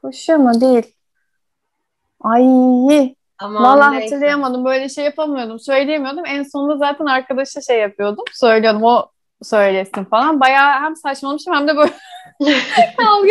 Fuşya 0.00 0.38
mı? 0.38 0.60
Değil. 0.60 0.94
Ay. 2.20 3.14
Aman 3.38 3.62
Vallahi 3.62 3.92
neyse. 3.92 4.14
hatırlayamadım. 4.14 4.64
Böyle 4.64 4.88
şey 4.88 5.04
yapamıyordum. 5.04 5.58
Söyleyemiyordum. 5.60 6.26
En 6.26 6.42
sonunda 6.42 6.76
zaten 6.76 7.06
arkadaşa 7.06 7.60
şey 7.60 7.80
yapıyordum. 7.80 8.24
Söylüyordum. 8.32 8.82
O 8.82 9.10
söylesin 9.42 10.04
falan. 10.04 10.40
Bayağı 10.40 10.80
hem 10.80 10.96
saçmalamışım 10.96 11.54
hem 11.54 11.68
de 11.68 11.76
böyle 11.76 11.92
kavga 12.96 13.28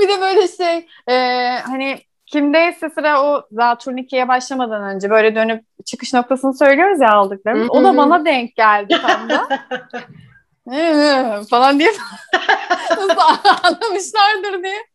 Bir 0.00 0.08
de 0.08 0.20
böyle 0.20 0.48
şey 0.48 0.86
e, 1.08 1.14
hani 1.58 1.98
kimdeyse 2.26 2.90
sıra 2.90 3.22
o 3.22 3.42
daha 3.56 3.78
turnikeye 3.78 4.28
başlamadan 4.28 4.82
önce 4.82 5.10
böyle 5.10 5.34
dönüp 5.34 5.64
çıkış 5.86 6.14
noktasını 6.14 6.54
söylüyoruz 6.54 7.00
ya 7.00 7.12
aldıklarımız. 7.12 7.70
o 7.70 7.84
da 7.84 7.96
bana 7.96 8.24
denk 8.24 8.56
geldi 8.56 9.00
tam 9.02 9.28
da. 9.28 9.48
falan 11.50 11.78
diye 11.78 11.88
anlamışlardır 13.62 14.62
diye. 14.62 14.86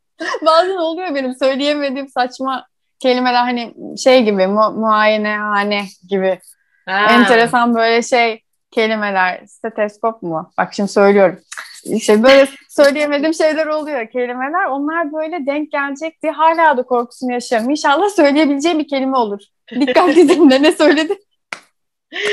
Bazen 0.46 0.78
oluyor 0.78 1.16
benim 1.16 1.36
söyleyemediğim 1.36 2.08
saçma 2.10 2.66
kelimeler 3.00 3.44
hani 3.44 3.74
şey 3.98 4.24
gibi 4.24 4.48
mu 4.48 4.72
muayenehane 4.72 5.86
gibi. 6.10 6.40
Ha. 6.86 7.08
Enteresan 7.10 7.76
böyle 7.76 8.02
şey 8.02 8.44
kelimeler. 8.72 9.46
Steteskop 9.46 10.22
mu? 10.22 10.52
Bak 10.58 10.74
şimdi 10.74 10.92
söylüyorum. 10.92 11.40
İşte 11.84 12.24
böyle 12.24 12.48
söyleyemediğim 12.70 13.34
şeyler 13.34 13.68
oluyor 13.68 14.10
kelimeler. 14.10 14.66
Onlar 14.66 15.14
böyle 15.14 15.46
denk 15.46 15.72
gelecek 15.72 16.24
diye 16.24 16.32
hala 16.32 16.78
da 16.78 16.84
korkusunu 16.84 17.32
yaşıyorum. 17.32 17.70
İnşallah 17.70 18.10
söyleyebileceğim 18.10 18.80
bir 18.80 18.88
kelime 18.88 19.18
olur. 19.18 19.40
Dikkatli 19.80 20.30
dinle 20.30 20.64
ne 20.64 20.72
söyledi. 20.72 21.18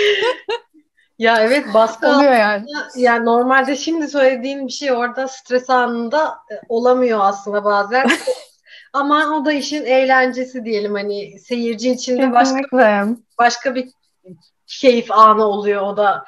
ya 1.19 1.41
evet 1.41 1.75
baskı 1.75 2.09
oluyor 2.09 2.33
yani. 2.33 2.65
Yani 2.97 3.25
normalde 3.25 3.77
şimdi 3.77 4.09
söylediğin 4.09 4.67
bir 4.67 4.73
şey 4.73 4.93
orada 4.93 5.29
stres 5.29 5.71
anında 5.71 6.39
e, 6.51 6.55
olamıyor 6.69 7.19
aslında 7.23 7.65
bazen. 7.65 8.07
Ama 8.97 9.37
o 9.37 9.45
da 9.45 9.53
işin 9.53 9.85
eğlencesi 9.85 10.65
diyelim 10.65 10.95
hani 10.95 11.39
seyirci 11.39 11.91
için 11.91 12.19
de 12.19 12.33
başka 12.33 12.59
başka 13.39 13.75
bir 13.75 13.89
keyif 14.67 15.11
anı 15.11 15.45
oluyor 15.45 15.83
o 15.83 15.97
da. 15.97 16.25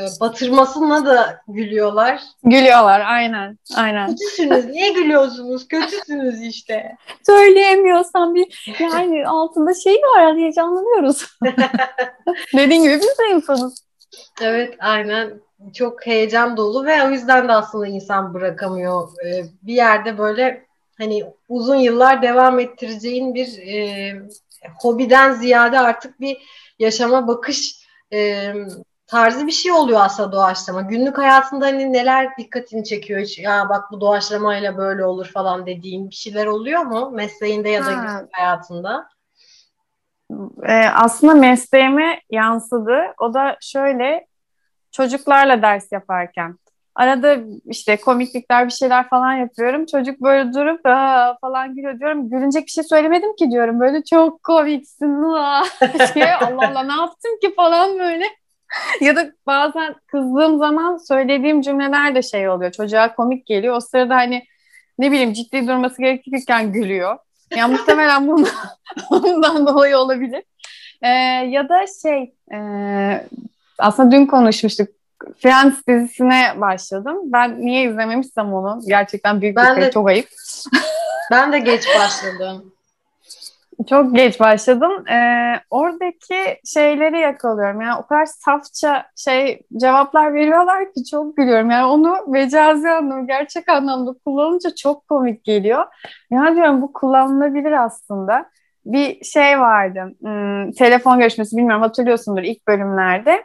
E, 0.00 0.20
batırmasına 0.20 1.06
da 1.06 1.40
gülüyorlar. 1.48 2.20
Gülüyorlar 2.44 3.00
aynen. 3.00 3.58
Aynen. 3.76 4.06
Kötüsünüz. 4.06 4.66
Niye 4.66 4.92
gülüyorsunuz? 4.92 5.68
Kötüsünüz 5.68 6.42
işte. 6.42 6.96
Söyleyemiyorsan 7.26 8.34
bir 8.34 8.74
yani 8.80 9.28
altında 9.28 9.74
şey 9.74 9.94
var 9.94 10.36
heyecanlanıyoruz. 10.36 11.26
Dediğin 12.56 12.82
gibi 12.82 12.94
biz 12.94 13.18
de 13.18 13.34
insanız. 13.34 13.84
Evet 14.40 14.74
aynen. 14.78 15.40
Çok 15.74 16.06
heyecan 16.06 16.56
dolu 16.56 16.84
ve 16.84 17.02
o 17.02 17.10
yüzden 17.10 17.48
de 17.48 17.52
aslında 17.52 17.86
insan 17.86 18.34
bırakamıyor. 18.34 19.08
Ee, 19.26 19.44
bir 19.62 19.74
yerde 19.74 20.18
böyle 20.18 20.69
hani 21.00 21.24
uzun 21.48 21.74
yıllar 21.74 22.22
devam 22.22 22.58
ettireceğin 22.58 23.34
bir 23.34 23.58
e, 23.58 24.12
hobiden 24.80 25.32
ziyade 25.32 25.78
artık 25.78 26.20
bir 26.20 26.36
yaşama 26.78 27.28
bakış 27.28 27.86
e, 28.12 28.52
tarzı 29.06 29.46
bir 29.46 29.52
şey 29.52 29.72
oluyor 29.72 30.00
aslında 30.02 30.32
doğaçlama. 30.32 30.80
Günlük 30.80 31.18
hayatında 31.18 31.66
hani 31.66 31.92
neler 31.92 32.36
dikkatini 32.38 32.84
çekiyor 32.84 33.20
hiç 33.20 33.38
ya 33.38 33.68
bak 33.68 33.84
bu 33.92 34.00
doğaçlamayla 34.00 34.76
böyle 34.76 35.04
olur 35.04 35.26
falan 35.26 35.66
dediğin 35.66 36.10
bir 36.10 36.14
şeyler 36.14 36.46
oluyor 36.46 36.82
mu 36.82 37.10
mesleğinde 37.10 37.68
ya 37.68 37.84
da 37.84 37.96
ha. 37.96 38.26
hayatında? 38.32 39.08
Ee, 40.62 40.84
aslında 40.94 41.34
mesleğime 41.34 42.20
yansıdı. 42.30 42.98
O 43.18 43.34
da 43.34 43.56
şöyle 43.60 44.26
çocuklarla 44.90 45.62
ders 45.62 45.92
yaparken. 45.92 46.56
Arada 46.94 47.36
işte 47.66 47.96
komiklikler 47.96 48.66
bir 48.66 48.72
şeyler 48.72 49.08
falan 49.08 49.32
yapıyorum. 49.32 49.86
Çocuk 49.86 50.20
böyle 50.20 50.52
durup 50.52 50.82
falan 51.40 51.74
gülüyor 51.74 52.00
diyorum. 52.00 52.30
Gülünecek 52.30 52.66
bir 52.66 52.70
şey 52.70 52.84
söylemedim 52.84 53.36
ki 53.36 53.50
diyorum. 53.50 53.80
Böyle 53.80 54.04
çok 54.04 54.42
komiksin. 54.42 55.22
şey, 56.14 56.32
Allah 56.40 56.68
Allah 56.68 56.82
ne 56.82 56.92
yaptım 56.92 57.30
ki 57.42 57.54
falan 57.56 57.98
böyle. 57.98 58.24
ya 59.00 59.16
da 59.16 59.32
bazen 59.46 59.94
kızdığım 60.06 60.58
zaman 60.58 60.96
söylediğim 60.96 61.62
cümleler 61.62 62.14
de 62.14 62.22
şey 62.22 62.48
oluyor. 62.48 62.72
Çocuğa 62.72 63.14
komik 63.14 63.46
geliyor. 63.46 63.76
O 63.76 63.80
sırada 63.80 64.14
hani 64.14 64.44
ne 64.98 65.12
bileyim 65.12 65.32
ciddi 65.32 65.68
durması 65.68 66.02
gerekirken 66.02 66.72
gülüyor. 66.72 67.18
Yani 67.56 67.72
muhtemelen 67.72 68.28
bundan, 68.28 68.52
bundan 69.10 69.66
dolayı 69.66 69.96
olabilir. 69.98 70.42
Ee, 71.02 71.08
ya 71.48 71.68
da 71.68 71.84
şey 72.02 72.34
e, 72.52 72.58
aslında 73.78 74.10
dün 74.10 74.26
konuşmuştuk. 74.26 74.88
Friends 75.42 75.86
dizisine 75.88 76.52
başladım. 76.56 77.16
Ben 77.24 77.60
niye 77.60 77.90
izlememişsem 77.90 78.54
onu 78.54 78.80
gerçekten 78.88 79.40
büyük 79.40 79.56
ben 79.56 79.76
bir 79.76 79.82
de, 79.82 79.90
çok 79.90 80.08
ayıp. 80.08 80.28
ben 81.30 81.52
de 81.52 81.58
geç 81.58 81.84
başladım. 81.98 82.72
Çok 83.88 84.14
geç 84.16 84.40
başladım. 84.40 85.08
Ee, 85.08 85.54
oradaki 85.70 86.60
şeyleri 86.64 87.18
yakalıyorum. 87.18 87.80
Yani 87.80 88.00
o 88.00 88.06
kadar 88.06 88.26
safça 88.26 89.06
şey 89.16 89.62
cevaplar 89.80 90.34
veriyorlar 90.34 90.92
ki 90.92 91.04
çok 91.10 91.36
gülüyorum. 91.36 91.70
Yani 91.70 91.86
onu 91.86 92.16
mecazi 92.28 92.90
anlamda, 92.90 93.26
gerçek 93.26 93.68
anlamda 93.68 94.14
kullanınca 94.24 94.74
çok 94.74 95.08
komik 95.08 95.44
geliyor. 95.44 95.84
Ya 96.30 96.54
diyorum 96.54 96.82
bu 96.82 96.92
kullanılabilir 96.92 97.84
aslında. 97.84 98.50
Bir 98.86 99.24
şey 99.24 99.60
vardı. 99.60 100.00
Hmm, 100.20 100.72
telefon 100.72 101.18
görüşmesi 101.18 101.56
bilmiyorum 101.56 101.82
hatırlıyorsundur 101.82 102.42
ilk 102.42 102.68
bölümlerde. 102.68 103.44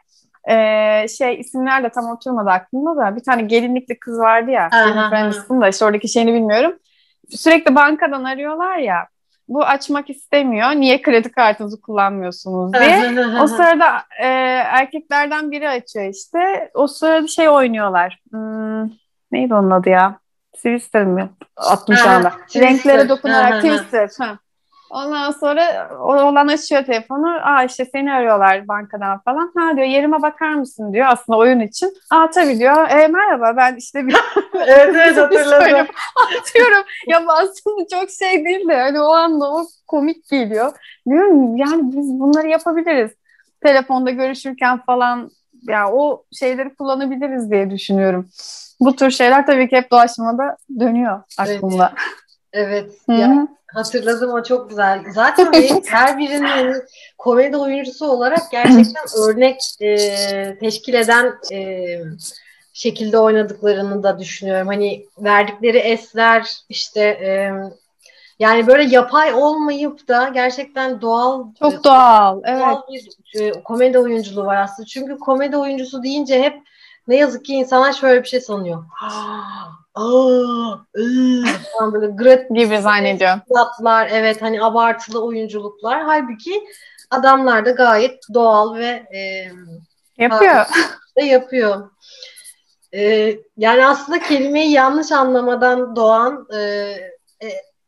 Ee, 0.50 1.06
şey 1.08 1.40
isimler 1.40 1.84
de 1.84 1.90
tam 1.90 2.06
oturmadı 2.10 2.50
aklımda 2.50 2.98
da 2.98 3.16
bir 3.16 3.24
tane 3.24 3.42
gelinlikli 3.42 4.00
kız 4.00 4.20
vardı 4.20 4.52
ya. 4.52 4.70
Aniston 5.16 5.62
da 5.62 5.68
işte 5.68 5.86
oradaki 5.86 6.08
şeyini 6.08 6.34
bilmiyorum. 6.34 6.80
Sürekli 7.30 7.76
bankadan 7.76 8.24
arıyorlar 8.24 8.78
ya 8.78 9.08
bu 9.48 9.64
açmak 9.66 10.10
istemiyor. 10.10 10.70
Niye 10.70 11.02
kredi 11.02 11.32
kartınızı 11.32 11.82
kullanmıyorsunuz 11.82 12.74
diye. 12.74 12.84
o 13.42 13.48
sırada 13.48 13.92
e, 14.22 14.28
erkeklerden 14.66 15.52
biri 15.52 15.70
açıyor 15.70 16.06
işte. 16.06 16.72
O 16.74 16.88
sırada 16.88 17.28
şey 17.28 17.50
oynuyorlar. 17.50 18.20
Hmm, 18.32 18.84
neydi 19.32 19.54
onun 19.54 19.72
adı 19.72 19.90
ya? 19.90 20.20
Twister 20.56 21.06
mi? 21.06 21.30
Attım 21.58 21.96
şu 21.96 22.10
anda. 22.10 22.32
Renklere 22.62 23.10
dokunarak 23.10 23.52
Twister. 23.78 24.10
Ha. 24.26 24.38
Ondan 24.90 25.32
sonra 25.32 25.90
olan 26.00 26.48
açıyor 26.48 26.86
telefonu. 26.86 27.28
Aa 27.44 27.64
işte 27.64 27.86
seni 27.86 28.14
arıyorlar 28.14 28.68
bankadan 28.68 29.20
falan. 29.20 29.52
Ha 29.58 29.76
diyor 29.76 29.88
yerime 29.88 30.22
bakar 30.22 30.54
mısın 30.54 30.94
diyor 30.94 31.06
aslında 31.10 31.38
oyun 31.38 31.60
için. 31.60 31.94
Aa 32.12 32.30
tabii 32.30 32.60
diyor. 32.60 32.90
E, 32.90 33.08
merhaba 33.08 33.54
ben 33.58 33.76
işte 33.76 34.08
bir 34.08 34.16
evet 34.54 34.96
evet 34.96 35.18
hatırladım. 35.22 35.88
Atıyorum. 36.40 36.86
ya 37.08 37.24
aslında 37.28 37.88
çok 37.92 38.10
şey 38.10 38.46
değil 38.46 38.68
de 38.68 38.76
hani 38.76 39.02
o 39.02 39.10
anda 39.14 39.52
o 39.52 39.66
komik 39.88 40.30
geliyor. 40.30 40.72
Diyorum 41.10 41.58
yani 41.58 41.82
biz 41.98 42.20
bunları 42.20 42.48
yapabiliriz. 42.48 43.12
Telefonda 43.64 44.12
görüşürken 44.12 44.78
falan 44.86 45.30
ya 45.68 45.92
o 45.92 46.24
şeyleri 46.40 46.76
kullanabiliriz 46.76 47.52
diye 47.52 47.70
düşünüyorum. 47.70 48.30
Bu 48.80 48.96
tür 48.96 49.12
şeyler 49.12 49.46
tabii 49.46 49.70
ki 49.70 49.76
hep 49.76 49.92
doğaçlamada 49.92 50.58
dönüyor 50.80 51.22
aklımda. 51.38 51.94
Evet. 51.94 52.25
Evet. 52.56 52.92
Ya, 53.08 53.48
hatırladım 53.68 54.34
o 54.34 54.44
çok 54.44 54.70
güzel. 54.70 55.04
Zaten 55.14 55.54
her 55.88 56.18
birinin 56.18 56.84
komedi 57.18 57.58
oyuncusu 57.58 58.08
olarak 58.08 58.52
gerçekten 58.52 59.06
örnek 59.18 59.62
e, 59.82 60.58
teşkil 60.60 60.94
eden 60.94 61.34
e, 61.52 62.00
şekilde 62.74 63.20
oynadıklarını 63.20 64.04
da 64.04 64.20
düşünüyorum. 64.20 64.68
Hani 64.68 65.06
verdikleri 65.18 65.78
esler 65.78 66.52
işte 66.70 67.02
e, 67.02 67.52
yani 68.40 68.68
böyle 68.68 68.84
yapay 68.84 69.34
olmayıp 69.34 70.08
da 70.08 70.30
gerçekten 70.34 71.02
doğal 71.02 71.46
çok 71.60 71.84
doğal, 71.84 72.42
evet. 72.46 72.62
doğal 72.62 72.82
bir 72.88 73.42
e, 73.42 73.52
komedi 73.52 74.00
oyunculuğu 74.00 74.46
var 74.46 74.56
aslında. 74.56 74.88
Çünkü 74.88 75.18
komedi 75.18 75.58
oyuncusu 75.58 76.04
deyince 76.04 76.42
hep 76.42 76.62
ne 77.08 77.16
yazık 77.16 77.46
ki 77.46 77.54
insanlar 77.54 77.94
şöyle 77.94 78.24
bir 78.24 78.28
şey 78.28 78.42
sanıyor. 78.42 78.84
Aa, 79.96 80.74
ıı, 80.98 81.46
böyle 81.94 82.08
grat 82.08 82.50
gibi 82.50 82.78
zannediyor. 82.78 83.40
Latlar, 83.56 84.10
evet 84.12 84.42
hani 84.42 84.64
abartılı 84.64 85.26
oyunculuklar. 85.26 86.04
Halbuki 86.04 86.64
adamlar 87.12 87.66
da 87.66 87.72
gayet 87.72 88.20
doğal 88.34 88.76
ve 88.76 89.08
e, 89.16 89.52
yapıyor. 90.18 90.66
Da 91.18 91.22
yapıyor. 91.22 91.90
E, 92.94 93.34
yani 93.58 93.86
aslında 93.86 94.20
kelimeyi 94.20 94.72
yanlış 94.72 95.12
anlamadan 95.12 95.96
doğan 95.96 96.48
e, 96.54 96.60
e, 97.44 97.48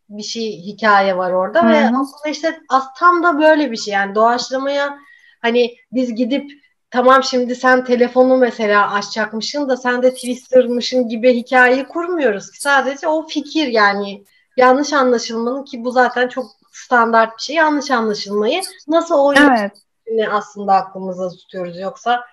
bir 0.10 0.23
şey 0.23 0.62
hikaye 0.62 1.17
var 1.17 1.32
orada 1.32 1.63
Hı-hı. 1.63 1.69
ve 1.69 1.86
aslında 1.86 2.30
işte 2.30 2.60
as, 2.69 2.86
tam 2.97 3.23
da 3.23 3.39
böyle 3.39 3.71
bir 3.71 3.77
şey 3.77 3.93
yani 3.93 4.15
doğaçlamaya 4.15 4.97
hani 5.41 5.75
biz 5.91 6.15
gidip 6.15 6.51
tamam 6.91 7.23
şimdi 7.23 7.56
sen 7.56 7.86
telefonu 7.86 8.38
mesela 8.38 8.91
açacakmışsın 8.93 9.69
da 9.69 9.78
sen 9.78 10.04
de 10.04 10.13
Twister'mışın 10.13 11.10
gibi 11.10 11.34
hikayeyi 11.34 11.88
kurmuyoruz 11.88 12.52
ki. 12.52 12.62
Sadece 12.62 13.08
o 13.08 13.28
fikir 13.28 13.67
yani 13.67 14.23
yanlış 14.58 14.93
anlaşılmanın 14.93 15.63
ki 15.63 15.84
bu 15.84 15.91
zaten 15.91 16.28
çok 16.28 16.45
standart 16.71 17.38
bir 17.38 17.43
şey. 17.43 17.56
Yanlış 17.56 17.91
anlaşılmayı 17.91 18.62
nasıl 18.88 19.19
oynayacağını 19.19 19.71
evet. 20.08 20.28
aslında 20.32 20.73
aklımızda 20.73 21.30
tutuyoruz. 21.30 21.80
Yoksa 21.80 22.23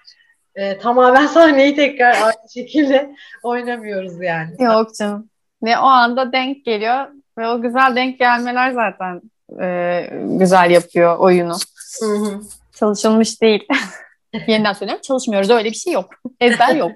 e, 0.55 0.79
tamamen 0.79 1.27
sahneyi 1.37 1.77
tekrar 1.77 2.13
aynı 2.13 2.51
şekilde 2.55 3.17
oynamıyoruz 3.43 4.23
yani. 4.23 4.63
Yok 4.63 4.95
canım. 4.95 5.31
Ve 5.63 5.79
o 5.79 5.83
anda 5.85 6.33
denk 6.33 6.65
geliyor 6.65 7.07
ve 7.39 7.49
o 7.49 7.61
güzel 7.63 7.97
denk 7.97 8.19
gelmeler 8.19 8.71
zaten 8.71 9.23
e, 9.63 10.09
güzel 10.23 10.71
yapıyor 10.71 11.19
oyunu. 11.19 11.57
Hı 12.01 12.07
hı. 12.07 12.41
Çalışılmış 12.73 13.43
değil. 13.43 13.69
Yeniden 14.47 14.73
söylüyorum 14.73 15.03
çalışmıyoruz 15.03 15.51
öyle 15.51 15.71
bir 15.71 15.77
şey 15.77 15.93
yok. 15.93 16.11
Ezber 16.41 16.75
yok. 16.75 16.93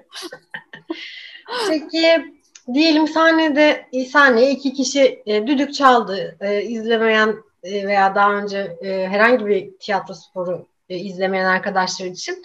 Peki 1.69 2.33
diyelim 2.73 3.07
sahnede 3.07 3.85
sahneye 4.11 4.51
iki 4.51 4.73
kişi 4.73 5.23
e, 5.25 5.47
düdük 5.47 5.73
çaldı. 5.73 6.37
E, 6.41 6.63
izlemeyen 6.63 7.35
e, 7.63 7.87
veya 7.87 8.15
daha 8.15 8.33
önce 8.33 8.77
e, 8.81 9.07
herhangi 9.07 9.45
bir 9.45 9.77
tiyatro 9.79 10.13
sporu 10.13 10.67
e, 10.89 10.97
izlemeyen 10.97 11.45
arkadaşlar 11.45 12.05
için 12.05 12.43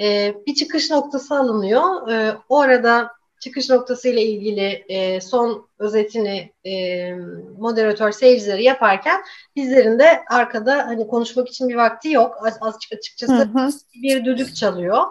e, 0.00 0.34
bir 0.46 0.54
çıkış 0.54 0.90
noktası 0.90 1.34
alınıyor. 1.34 2.08
E, 2.08 2.36
o 2.48 2.60
arada 2.60 3.10
çıkış 3.44 3.70
noktası 3.70 4.08
ile 4.08 4.22
ilgili 4.22 4.84
e, 4.88 5.20
son 5.20 5.68
özetini 5.78 6.52
e, 6.64 7.14
moderatör 7.58 8.12
seyircileri 8.12 8.64
yaparken 8.64 9.20
bizlerin 9.56 9.98
de 9.98 10.22
arkada 10.30 10.86
hani 10.86 11.06
konuşmak 11.06 11.48
için 11.48 11.68
bir 11.68 11.74
vakti 11.74 12.10
yok. 12.10 12.38
Az, 12.46 12.58
azıcık 12.60 12.92
açıkçası 12.92 13.34
hı 13.34 13.42
hı. 13.42 13.70
bir 14.02 14.24
düdük 14.24 14.56
çalıyor. 14.56 15.02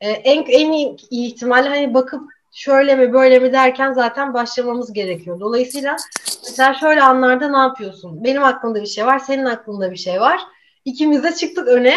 E, 0.00 0.10
en 0.10 0.44
en 0.48 0.72
iyi 0.72 0.96
ihtimalle 1.10 1.68
hani 1.68 1.94
bakıp 1.94 2.22
şöyle 2.52 2.96
mi 2.96 3.12
böyle 3.12 3.38
mi 3.38 3.52
derken 3.52 3.92
zaten 3.92 4.34
başlamamız 4.34 4.92
gerekiyor. 4.92 5.40
Dolayısıyla 5.40 5.96
mesela 6.44 6.74
şöyle 6.74 7.02
anlarda 7.02 7.48
ne 7.48 7.58
yapıyorsun? 7.58 8.24
Benim 8.24 8.44
aklımda 8.44 8.80
bir 8.80 8.86
şey 8.86 9.06
var, 9.06 9.18
senin 9.18 9.44
aklında 9.44 9.90
bir 9.90 9.96
şey 9.96 10.20
var. 10.20 10.40
İkimiz 10.84 11.22
de 11.22 11.34
çıktık 11.34 11.68
öne. 11.68 11.96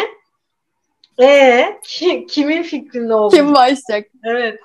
Ee, 1.20 1.78
ki, 1.84 2.26
kimin 2.30 2.62
fikrinde 2.62 3.14
oldu? 3.14 3.36
Kim 3.36 3.54
başlayacak? 3.54 4.10
Evet. 4.24 4.60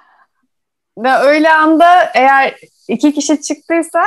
Ve 0.98 1.12
öyle 1.14 1.50
anda 1.50 1.86
eğer 2.16 2.56
iki 2.88 3.14
kişi 3.14 3.42
çıktıysa 3.42 4.04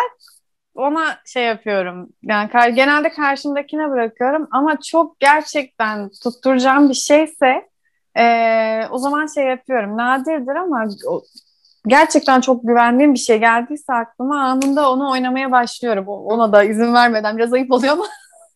ona 0.75 1.19
şey 1.27 1.45
yapıyorum. 1.45 2.09
Yani 2.23 2.51
genelde 2.75 3.09
karşımdakine 3.09 3.91
bırakıyorum 3.91 4.49
ama 4.51 4.81
çok 4.81 5.21
gerçekten 5.21 6.11
tutturacağım 6.23 6.89
bir 6.89 6.95
şeyse 6.95 7.69
e, 8.19 8.25
o 8.91 8.99
zaman 8.99 9.27
şey 9.27 9.45
yapıyorum. 9.45 9.97
Nadirdir 9.97 10.57
ama 10.57 10.89
gerçekten 11.87 12.41
çok 12.41 12.63
güvendiğim 12.63 13.15
bir 13.15 13.19
şey 13.19 13.39
geldiyse 13.39 13.93
aklıma 13.93 14.43
anında 14.43 14.91
onu 14.91 15.11
oynamaya 15.11 15.53
başlıyorum. 15.53 16.09
Ona 16.09 16.53
da 16.53 16.65
izin 16.65 16.95
vermeden 16.95 17.37
biraz 17.37 17.53
ayıp 17.53 17.73
oluyor 17.73 17.93
ama. 17.93 18.07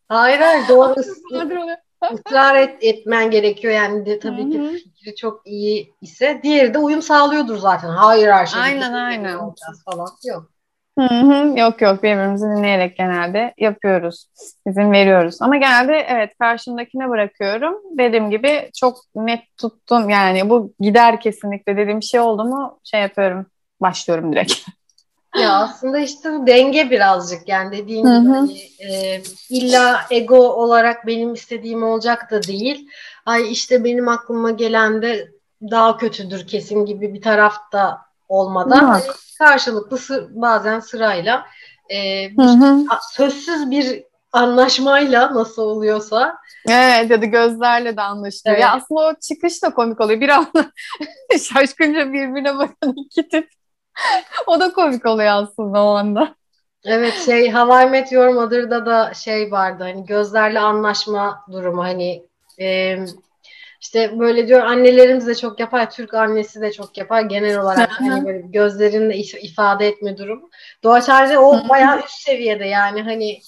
Hayır 0.08 0.38
hayır 0.38 0.68
doğru. 0.68 0.94
ısrar 2.12 2.56
et, 2.56 2.76
etmen 2.80 3.30
gerekiyor 3.30 3.74
yani 3.74 4.06
de 4.06 4.18
tabii 4.18 4.42
Hı-hı. 4.42 4.76
ki 4.76 4.84
fikri 5.00 5.16
çok 5.16 5.46
iyi 5.46 5.94
ise 6.00 6.40
diğeri 6.42 6.74
de 6.74 6.78
uyum 6.78 7.02
sağlıyordur 7.02 7.56
zaten. 7.56 7.88
Hayır 7.88 8.28
her 8.28 8.46
şey. 8.46 8.62
Aynen 8.62 8.92
aynen. 8.92 9.38
Falan 9.84 10.08
yok. 10.24 10.50
Hı 10.98 11.04
hı, 11.04 11.58
yok 11.58 11.82
yok 11.82 12.02
birbirimizi 12.02 12.46
dinleyerek 12.46 12.96
genelde 12.96 13.54
yapıyoruz. 13.58 14.26
İzin 14.66 14.92
veriyoruz. 14.92 15.42
Ama 15.42 15.56
genelde 15.56 16.06
evet 16.08 16.30
karşımdakine 16.38 17.08
bırakıyorum. 17.08 17.74
Dediğim 17.98 18.30
gibi 18.30 18.70
çok 18.80 18.98
net 19.14 19.40
tuttum 19.56 20.10
yani 20.10 20.50
bu 20.50 20.72
gider 20.80 21.20
kesinlikle 21.20 21.76
dediğim 21.76 22.02
şey 22.02 22.20
oldu 22.20 22.44
mu 22.44 22.78
şey 22.84 23.00
yapıyorum. 23.00 23.46
Başlıyorum 23.80 24.32
direkt. 24.32 24.52
Ya 25.38 25.52
aslında 25.52 25.98
işte 25.98 26.32
bu 26.32 26.46
denge 26.46 26.90
birazcık 26.90 27.48
yani 27.48 27.78
dediğim 27.78 28.02
gibi 28.02 28.28
hani, 28.28 28.58
e, 28.80 29.20
illa 29.50 30.00
ego 30.10 30.36
olarak 30.36 31.06
benim 31.06 31.34
istediğim 31.34 31.82
olacak 31.82 32.30
da 32.30 32.42
değil. 32.42 32.88
Ay 33.30 33.52
işte 33.52 33.84
benim 33.84 34.08
aklıma 34.08 34.50
gelen 34.50 35.02
de 35.02 35.30
daha 35.70 35.96
kötüdür 35.96 36.46
kesin 36.46 36.84
gibi 36.86 37.14
bir 37.14 37.22
tarafta 37.22 38.00
olmadan 38.28 38.84
hani 38.84 39.02
karşılıklı 39.38 39.98
sı- 39.98 40.28
bazen 40.30 40.80
sırayla 40.80 41.46
e, 41.90 42.28
bir, 42.30 42.36
sözsüz 43.12 43.70
bir 43.70 44.04
anlaşmayla 44.32 45.34
nasıl 45.34 45.62
oluyorsa. 45.62 46.38
Evet 46.68 47.10
ya 47.10 47.22
da 47.22 47.26
gözlerle 47.26 47.96
de 47.96 48.02
anlaşılıyor. 48.02 48.54
Evet. 48.56 48.62
Ya 48.62 48.72
aslında 48.72 49.00
o 49.00 49.14
çıkış 49.28 49.62
da 49.62 49.74
komik 49.74 50.00
oluyor. 50.00 50.20
Bir 50.20 50.28
anda 50.28 50.72
şaşkınca 51.52 52.12
birbirine 52.12 52.58
bakan 52.58 52.94
iki 52.96 53.28
tip 53.28 53.48
o 54.46 54.60
da 54.60 54.72
komik 54.72 55.06
oluyor 55.06 55.32
aslında 55.32 55.82
o 55.84 55.88
anda. 55.88 56.34
Evet 56.84 57.14
şey 57.26 57.50
Hawaii 57.50 57.90
Meteor 57.90 58.28
Mother'da 58.28 58.86
da 58.86 59.14
şey 59.14 59.52
vardı 59.52 59.82
hani 59.84 60.04
gözlerle 60.04 60.60
anlaşma 60.60 61.44
durumu 61.52 61.82
hani 61.84 62.29
e, 62.60 62.96
işte 63.80 64.18
böyle 64.18 64.48
diyor 64.48 64.60
annelerimiz 64.60 65.26
de 65.26 65.34
çok 65.34 65.60
yapar 65.60 65.90
Türk 65.90 66.14
annesi 66.14 66.60
de 66.60 66.72
çok 66.72 66.98
yapar 66.98 67.22
genel 67.22 67.60
olarak 67.60 67.90
hani 68.00 68.26
böyle 68.26 68.40
gözlerinle 68.40 69.16
ifade 69.16 69.86
etme 69.88 70.18
durumu. 70.18 70.50
Doğaçlarca 70.82 71.40
o 71.40 71.68
bayağı 71.68 71.98
üst 71.98 72.20
seviyede 72.20 72.64
yani 72.64 73.02
hani 73.02 73.40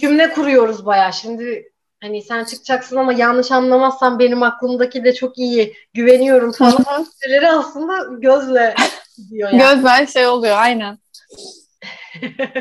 cümle 0.00 0.30
kuruyoruz 0.32 0.86
bayağı 0.86 1.12
şimdi 1.12 1.72
hani 2.00 2.22
sen 2.22 2.44
çıkacaksın 2.44 2.96
ama 2.96 3.12
yanlış 3.12 3.52
anlamazsan 3.52 4.18
benim 4.18 4.42
aklımdaki 4.42 5.04
de 5.04 5.14
çok 5.14 5.38
iyi 5.38 5.74
güveniyorum 5.94 6.52
falan. 6.52 7.06
Süreleri 7.22 7.50
aslında 7.50 8.20
gözle 8.20 8.74
diyor 9.30 9.50
yani. 9.52 9.58
Gözler 9.58 10.06
şey 10.06 10.26
oluyor 10.26 10.56
aynen. 10.58 10.98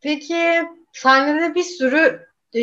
Peki 0.00 0.62
sahnede 0.92 1.54
bir 1.54 1.62
sürü 1.62 2.26
e, 2.54 2.62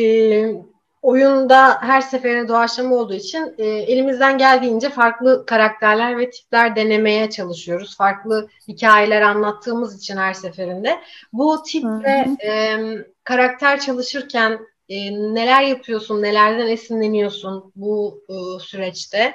oyunda 1.01 1.81
her 1.81 2.01
seferinde 2.01 2.47
doğaçlama 2.47 2.95
olduğu 2.95 3.13
için 3.13 3.55
e, 3.57 3.65
elimizden 3.65 4.37
geldiğince 4.37 4.89
farklı 4.89 5.45
karakterler 5.45 6.17
ve 6.17 6.29
tipler 6.29 6.75
denemeye 6.75 7.29
çalışıyoruz. 7.29 7.97
Farklı 7.97 8.49
hikayeler 8.67 9.21
anlattığımız 9.21 9.97
için 9.97 10.17
her 10.17 10.33
seferinde. 10.33 10.99
Bu 11.33 11.63
tip 11.63 11.83
ve 11.83 12.45
e, 12.47 12.79
karakter 13.23 13.79
çalışırken 13.79 14.59
e, 14.89 15.11
neler 15.11 15.61
yapıyorsun, 15.61 16.21
nelerden 16.21 16.67
esinleniyorsun 16.67 17.71
bu 17.75 18.23
e, 18.29 18.59
süreçte? 18.59 19.33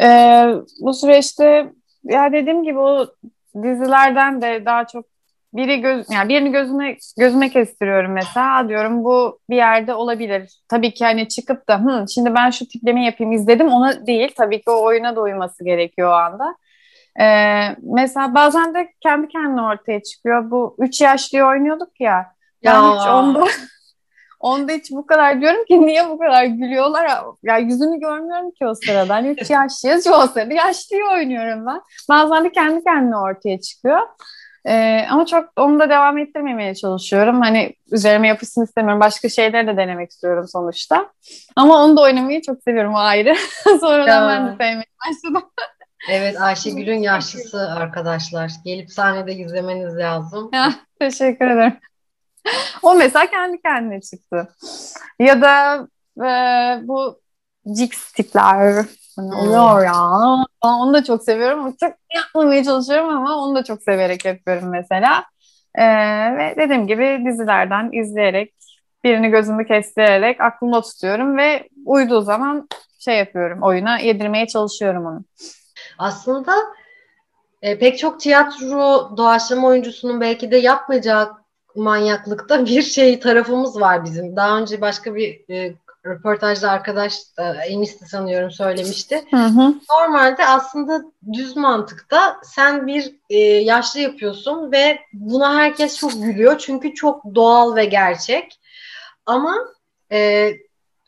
Ee, 0.00 0.44
bu 0.80 0.94
süreçte 0.94 1.72
ya 2.04 2.32
dediğim 2.32 2.62
gibi 2.62 2.78
o 2.78 3.06
dizilerden 3.62 4.42
de 4.42 4.62
daha 4.64 4.86
çok 4.86 5.04
biri 5.52 5.80
göz 5.80 6.10
yani 6.10 6.28
birini 6.28 6.52
gözüne 6.52 6.96
gözüme 7.18 7.48
kestiriyorum 7.50 8.12
mesela 8.12 8.68
diyorum 8.68 9.04
bu 9.04 9.40
bir 9.50 9.56
yerde 9.56 9.94
olabilir. 9.94 10.60
Tabii 10.68 10.94
ki 10.94 11.04
hani 11.04 11.28
çıkıp 11.28 11.68
da 11.68 11.80
Hı, 11.84 12.04
şimdi 12.14 12.34
ben 12.34 12.50
şu 12.50 12.68
tiplemi 12.68 13.04
yapayım 13.04 13.32
izledim 13.32 13.68
ona 13.68 14.06
değil 14.06 14.32
tabii 14.36 14.60
ki 14.60 14.70
o 14.70 14.84
oyuna 14.84 15.16
da 15.16 15.20
uyması 15.20 15.64
gerekiyor 15.64 16.10
o 16.10 16.14
anda. 16.14 16.56
Ee, 17.20 17.76
mesela 17.82 18.34
bazen 18.34 18.74
de 18.74 18.92
kendi 19.00 19.28
kendine 19.28 19.62
ortaya 19.62 20.02
çıkıyor. 20.02 20.50
Bu 20.50 20.76
üç 20.78 21.00
yaşlıyı 21.00 21.44
oynuyorduk 21.44 22.00
ya. 22.00 22.26
Ben 22.64 22.82
ya. 22.82 22.96
hiç 22.96 23.06
onda 23.06 23.44
onda 24.40 24.72
hiç 24.72 24.90
bu 24.90 25.06
kadar 25.06 25.40
diyorum 25.40 25.64
ki 25.64 25.86
niye 25.86 26.08
bu 26.08 26.18
kadar 26.18 26.44
gülüyorlar? 26.44 27.24
Ya 27.42 27.58
yüzünü 27.58 28.00
görmüyorum 28.00 28.50
ki 28.50 28.66
o 28.66 28.74
sırada. 28.74 29.14
Hani 29.14 29.28
üç 29.28 29.50
yaşlıyız 29.50 30.06
o 30.06 30.26
sırada 30.26 30.54
yaşlıyı 30.54 31.04
oynuyorum 31.12 31.66
ben. 31.66 31.80
Bazen 32.08 32.44
de 32.44 32.52
kendi 32.52 32.84
kendine 32.84 33.16
ortaya 33.16 33.60
çıkıyor. 33.60 34.00
Ee, 34.68 35.06
ama 35.10 35.26
çok 35.26 35.48
onu 35.56 35.78
da 35.78 35.90
devam 35.90 36.18
ettirmemeye 36.18 36.74
çalışıyorum. 36.74 37.40
Hani 37.40 37.74
üzerime 37.92 38.28
yapışsın 38.28 38.64
istemiyorum. 38.64 39.00
Başka 39.00 39.28
şeyleri 39.28 39.66
de 39.66 39.76
denemek 39.76 40.10
istiyorum 40.10 40.44
sonuçta. 40.48 41.12
Ama 41.56 41.84
onu 41.84 41.96
da 41.96 42.00
oynamayı 42.00 42.42
çok 42.42 42.62
seviyorum 42.62 42.96
ayrı. 42.96 43.34
Sonradan 43.80 44.28
ben 44.28 44.46
de 44.46 44.50
sevmeye 44.50 44.86
başladım. 45.06 45.50
Evet 46.10 46.40
Ayşegül'ün 46.40 46.98
yaşlısı 47.02 47.70
arkadaşlar. 47.70 48.50
Gelip 48.64 48.90
sahnede 48.90 49.34
izlemeniz 49.34 49.96
lazım. 49.96 50.50
Ya, 50.52 50.74
teşekkür 51.00 51.46
ederim. 51.46 51.76
o 52.82 52.94
mesela 52.94 53.26
kendi 53.26 53.62
kendine 53.62 54.00
çıktı. 54.00 54.48
Ya 55.18 55.40
da 55.42 55.86
e, 56.18 56.28
bu 56.88 57.20
Jix 57.76 58.12
tipler 58.12 58.84
Hani 59.18 59.30
hmm. 59.30 59.38
oluyor 59.38 59.84
ya. 59.84 60.04
Onu 60.62 60.94
da 60.94 61.04
çok 61.04 61.22
seviyorum. 61.22 61.76
Çok 61.80 61.94
yapmamaya 62.14 62.64
çalışıyorum 62.64 63.08
ama 63.08 63.36
onu 63.36 63.54
da 63.54 63.64
çok 63.64 63.82
severek 63.82 64.24
yapıyorum 64.24 64.70
mesela. 64.70 65.24
Ee, 65.74 65.84
ve 66.36 66.54
dediğim 66.56 66.86
gibi 66.86 67.22
dizilerden 67.26 67.92
izleyerek 67.92 68.54
birini 69.04 69.28
gözümü 69.28 69.66
kestirerek 69.66 70.40
aklımda 70.40 70.80
tutuyorum 70.80 71.36
ve 71.36 71.68
uyduğu 71.86 72.20
zaman 72.20 72.68
şey 72.98 73.18
yapıyorum 73.18 73.62
oyuna 73.62 73.98
yedirmeye 73.98 74.46
çalışıyorum 74.46 75.06
onu. 75.06 75.24
Aslında 75.98 76.54
e, 77.62 77.78
pek 77.78 77.98
çok 77.98 78.20
tiyatro 78.20 79.16
doğaçlama 79.16 79.68
oyuncusunun 79.68 80.20
belki 80.20 80.50
de 80.50 80.56
yapmayacağı 80.56 81.32
manyaklıkta 81.76 82.66
bir 82.66 82.82
şey 82.82 83.20
tarafımız 83.20 83.80
var 83.80 84.04
bizim. 84.04 84.36
Daha 84.36 84.58
önce 84.58 84.80
başka 84.80 85.14
bir 85.14 85.50
e, 85.50 85.74
röportajda 86.06 86.70
arkadaş 86.70 87.18
e, 87.38 87.42
Enis'ti 87.42 88.06
sanıyorum 88.06 88.50
söylemişti. 88.50 89.24
Hı 89.30 89.36
hı. 89.36 89.74
Normalde 89.90 90.46
aslında 90.46 91.02
düz 91.32 91.56
mantıkta 91.56 92.36
sen 92.42 92.86
bir 92.86 93.16
e, 93.30 93.38
yaşlı 93.38 94.00
yapıyorsun 94.00 94.72
ve 94.72 94.98
buna 95.12 95.54
herkes 95.54 95.98
çok 95.98 96.12
gülüyor 96.12 96.58
çünkü 96.58 96.94
çok 96.94 97.34
doğal 97.34 97.76
ve 97.76 97.84
gerçek. 97.84 98.60
Ama 99.26 99.54
e, 100.12 100.50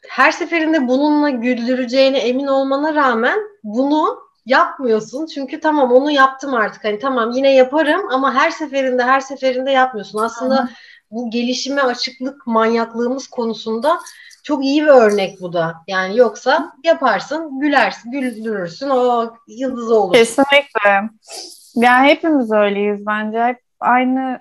her 0.09 0.33
seferinde 0.33 0.89
bununla 0.89 1.31
güldüreceğine 1.31 2.19
emin 2.19 2.47
olmana 2.47 2.95
rağmen 2.95 3.39
bunu 3.63 4.31
yapmıyorsun. 4.47 5.27
Çünkü 5.27 5.61
tamam 5.61 5.93
onu 5.93 6.11
yaptım 6.11 6.55
artık. 6.55 6.85
Hani 6.85 6.99
tamam 6.99 7.31
yine 7.31 7.55
yaparım 7.55 8.01
ama 8.11 8.35
her 8.35 8.51
seferinde 8.51 9.03
her 9.03 9.21
seferinde 9.21 9.71
yapmıyorsun. 9.71 10.19
Aslında 10.19 10.55
Aha. 10.55 10.69
Bu 11.11 11.31
gelişime 11.31 11.83
açıklık 11.83 12.47
manyaklığımız 12.47 13.27
konusunda 13.27 13.99
çok 14.43 14.65
iyi 14.65 14.83
bir 14.83 14.89
örnek 14.89 15.41
bu 15.41 15.53
da. 15.53 15.75
Yani 15.89 16.17
yoksa 16.17 16.73
yaparsın, 16.85 17.61
gülersin, 17.61 18.11
güldürürsün, 18.11 18.89
o 18.91 19.35
yıldız 19.49 19.91
olur. 19.91 20.15
Kesinlikle. 20.15 21.11
Yani 21.75 22.09
hepimiz 22.09 22.53
öyleyiz 22.53 23.07
bence. 23.07 23.45
Hep 23.45 23.59
aynı 23.81 24.41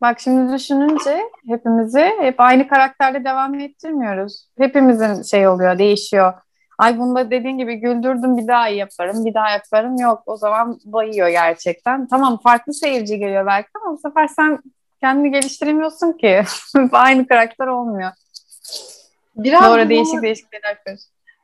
Bak 0.00 0.20
şimdi 0.20 0.52
düşününce 0.52 1.20
hepimizi 1.48 2.12
hep 2.20 2.40
aynı 2.40 2.68
karakterde 2.68 3.24
devam 3.24 3.54
ettirmiyoruz. 3.54 4.48
Hepimizin 4.58 5.22
şey 5.22 5.48
oluyor, 5.48 5.78
değişiyor. 5.78 6.32
Ay 6.78 6.98
bunda 6.98 7.30
dediğin 7.30 7.58
gibi 7.58 7.76
güldürdüm 7.76 8.36
bir 8.36 8.46
daha 8.46 8.68
yaparım, 8.68 9.24
bir 9.24 9.34
daha 9.34 9.50
yaparım. 9.50 9.96
Yok 9.96 10.22
o 10.26 10.36
zaman 10.36 10.78
bayıyor 10.84 11.28
gerçekten. 11.28 12.08
Tamam 12.08 12.38
farklı 12.38 12.74
seyirci 12.74 13.18
geliyor 13.18 13.46
belki 13.46 13.68
ama 13.84 13.94
bu 13.94 13.98
sefer 13.98 14.28
sen 14.28 14.58
kendini 15.02 15.30
geliştiremiyorsun 15.30 16.12
ki. 16.12 16.44
aynı 16.92 17.26
karakter 17.26 17.66
olmuyor. 17.66 18.10
Biraz 19.36 19.64
Doğru 19.64 19.88
değişik 19.88 20.22
değişik 20.22 20.46
şeyler 20.52 20.78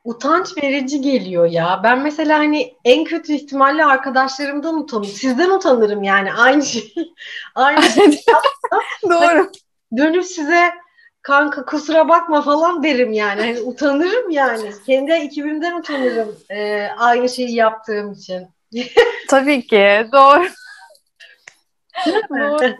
Utanç 0.03 0.63
verici 0.63 1.01
geliyor 1.01 1.45
ya. 1.45 1.81
Ben 1.83 1.99
mesela 1.99 2.39
hani 2.39 2.73
en 2.85 3.03
kötü 3.03 3.33
ihtimalle 3.33 3.85
arkadaşlarımdan 3.85 4.79
utanırım. 4.79 5.11
Sizden 5.11 5.49
utanırım 5.49 6.03
yani 6.03 6.33
aynı 6.33 6.65
şey. 6.65 6.93
aynı 7.55 7.81
şey. 7.81 8.05
Doğru. 9.03 9.21
Hani 9.21 9.47
dönüp 9.97 10.25
size 10.25 10.71
kanka 11.21 11.65
kusura 11.65 12.09
bakma 12.09 12.41
falan 12.41 12.83
derim 12.83 13.13
yani. 13.13 13.41
Hani 13.41 13.59
utanırım 13.59 14.29
yani. 14.29 14.71
Kendi 14.85 15.11
ekibimden 15.11 15.79
utanırım 15.79 16.35
e, 16.49 16.87
aynı 16.97 17.29
şeyi 17.29 17.55
yaptığım 17.55 18.11
için. 18.11 18.47
Tabii 19.29 19.67
ki. 19.67 20.07
Doğru. 20.11 20.47
Doğru. 22.29 22.75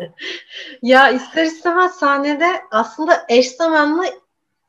Ya 0.82 1.10
ister 1.10 1.44
istemez 1.44 1.92
sahnede 1.92 2.48
aslında 2.72 3.26
eş 3.30 3.52
zamanlı 3.52 4.06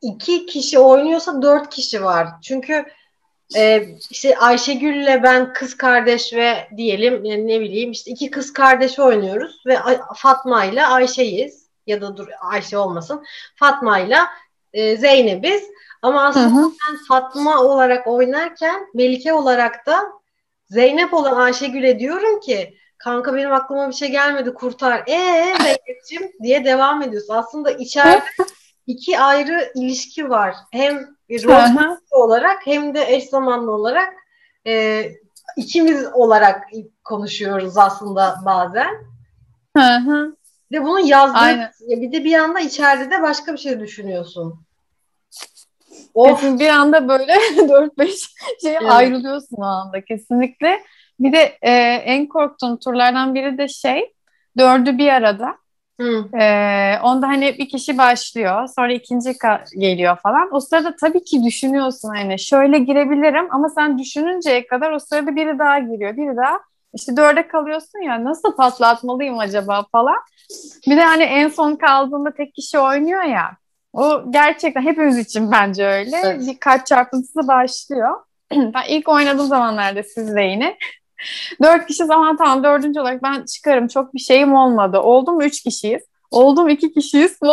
iki 0.01 0.45
kişi 0.45 0.79
oynuyorsa 0.79 1.41
dört 1.41 1.69
kişi 1.69 2.03
var. 2.03 2.27
Çünkü 2.41 2.85
e, 3.55 3.87
işte 4.11 4.37
Ayşegül'le 4.37 5.23
ben 5.23 5.53
kız 5.53 5.77
kardeş 5.77 6.33
ve 6.33 6.67
diyelim 6.77 7.25
yani 7.25 7.47
ne 7.47 7.59
bileyim 7.59 7.91
işte 7.91 8.11
iki 8.11 8.31
kız 8.31 8.53
kardeş 8.53 8.99
oynuyoruz 8.99 9.63
ve 9.65 9.77
Fatma 10.15 10.65
ile 10.65 10.85
Ayşe'yiz 10.85 11.67
ya 11.87 12.01
da 12.01 12.17
dur 12.17 12.27
Ayşe 12.41 12.77
olmasın 12.77 13.23
Fatma 13.55 13.99
ile 13.99 14.17
e, 14.73 14.97
Zeynep'iz. 14.97 15.63
Ama 16.01 16.23
aslında 16.23 16.55
hı 16.55 16.65
hı. 16.65 16.71
ben 16.71 16.97
Fatma 17.07 17.63
olarak 17.63 18.07
oynarken 18.07 18.87
Melike 18.93 19.33
olarak 19.33 19.85
da 19.85 20.11
Zeynep 20.69 21.13
olan 21.13 21.35
Ayşegül'e 21.35 21.99
diyorum 21.99 22.39
ki 22.39 22.78
kanka 22.99 23.35
benim 23.35 23.53
aklıma 23.53 23.89
bir 23.89 23.93
şey 23.93 24.11
gelmedi 24.11 24.53
kurtar. 24.53 25.03
Ee 25.07 25.55
Zeynep'ciğim 25.63 26.31
diye 26.43 26.65
devam 26.65 27.01
ediyorsun. 27.01 27.33
Aslında 27.33 27.71
içeride 27.71 28.23
iki 28.87 29.19
ayrı 29.19 29.71
ilişki 29.75 30.29
var. 30.29 30.55
Hem 30.71 31.07
rol 31.31 31.97
olarak 32.11 32.67
hem 32.67 32.93
de 32.93 33.05
eş 33.07 33.29
zamanlı 33.29 33.71
olarak 33.71 34.13
e, 34.67 35.05
ikimiz 35.57 36.05
olarak 36.13 36.63
konuşuyoruz 37.03 37.77
aslında 37.77 38.35
bazen. 38.45 38.89
Hı 39.77 39.95
hı. 39.95 40.35
Ve 40.71 40.83
bunun 40.83 40.99
yazdığı 40.99 41.71
bir 41.81 42.11
de 42.11 42.23
bir 42.23 42.33
anda 42.33 42.59
içeride 42.59 43.11
de 43.11 43.21
başka 43.21 43.53
bir 43.53 43.57
şey 43.57 43.79
düşünüyorsun. 43.79 44.65
Of. 46.13 46.41
Kesin 46.41 46.59
bir 46.59 46.69
anda 46.69 47.09
böyle 47.09 47.33
4-5 47.55 48.07
şey 48.61 48.71
evet. 48.71 48.89
ayrılıyorsun 48.89 49.57
o 49.57 49.65
anda 49.65 50.05
kesinlikle. 50.05 50.83
Bir 51.19 51.33
de 51.33 51.57
e, 51.61 51.71
en 52.05 52.27
korktuğum 52.27 52.79
turlardan 52.79 53.35
biri 53.35 53.57
de 53.57 53.67
şey 53.67 54.13
dördü 54.57 54.97
bir 54.97 55.09
arada. 55.09 55.57
Ee, 56.33 56.99
onda 57.03 57.27
hani 57.27 57.57
bir 57.57 57.69
kişi 57.69 57.97
başlıyor 57.97 58.67
sonra 58.75 58.93
ikinci 58.93 59.33
geliyor 59.77 60.17
falan. 60.23 60.49
O 60.55 60.59
sırada 60.59 60.95
tabii 60.95 61.23
ki 61.23 61.43
düşünüyorsun 61.43 62.09
hani 62.15 62.39
şöyle 62.39 62.79
girebilirim 62.79 63.47
ama 63.51 63.69
sen 63.69 63.97
düşününceye 63.97 64.67
kadar 64.67 64.91
o 64.91 64.99
sırada 64.99 65.35
biri 65.35 65.59
daha 65.59 65.79
giriyor 65.79 66.17
biri 66.17 66.37
daha. 66.37 66.59
İşte 66.93 67.17
dörde 67.17 67.47
kalıyorsun 67.47 67.99
ya 67.99 68.23
nasıl 68.23 68.55
patlatmalıyım 68.55 69.39
acaba 69.39 69.85
falan. 69.91 70.17
Bir 70.87 70.97
de 70.97 71.01
hani 71.03 71.23
en 71.23 71.47
son 71.47 71.75
kaldığında 71.75 72.31
tek 72.33 72.55
kişi 72.55 72.79
oynuyor 72.79 73.23
ya. 73.23 73.57
O 73.93 74.31
gerçekten 74.31 74.81
hepimiz 74.81 75.17
için 75.17 75.51
bence 75.51 75.85
öyle. 75.85 76.17
Evet. 76.23 76.47
Bir 76.47 76.59
kalp 76.59 76.85
çarpıntısı 76.85 77.47
başlıyor. 77.47 78.15
ben 78.51 78.83
ilk 78.89 79.09
oynadığım 79.09 79.47
zamanlarda 79.47 80.03
sizle 80.03 80.43
yine 80.43 80.77
Dört 81.63 81.87
kişi 81.87 82.05
zaman 82.05 82.37
tamam 82.37 82.63
dördüncü 82.63 82.99
olarak 82.99 83.23
ben 83.23 83.45
çıkarım 83.45 83.87
çok 83.87 84.13
bir 84.13 84.19
şeyim 84.19 84.53
olmadı. 84.55 84.99
Oldu 84.99 85.31
mu 85.31 85.43
üç 85.43 85.63
kişiyiz. 85.63 86.01
Oldum 86.31 86.69
iki 86.69 86.93
kişiyiz. 86.93 87.39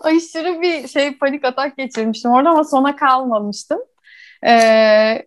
Aşırı 0.00 0.62
bir 0.62 0.88
şey 0.88 1.18
panik 1.18 1.44
atak 1.44 1.76
geçirmiştim 1.76 2.30
orada 2.30 2.50
ama 2.50 2.64
sona 2.64 2.96
kalmamıştım. 2.96 3.78
Ee, 4.42 4.50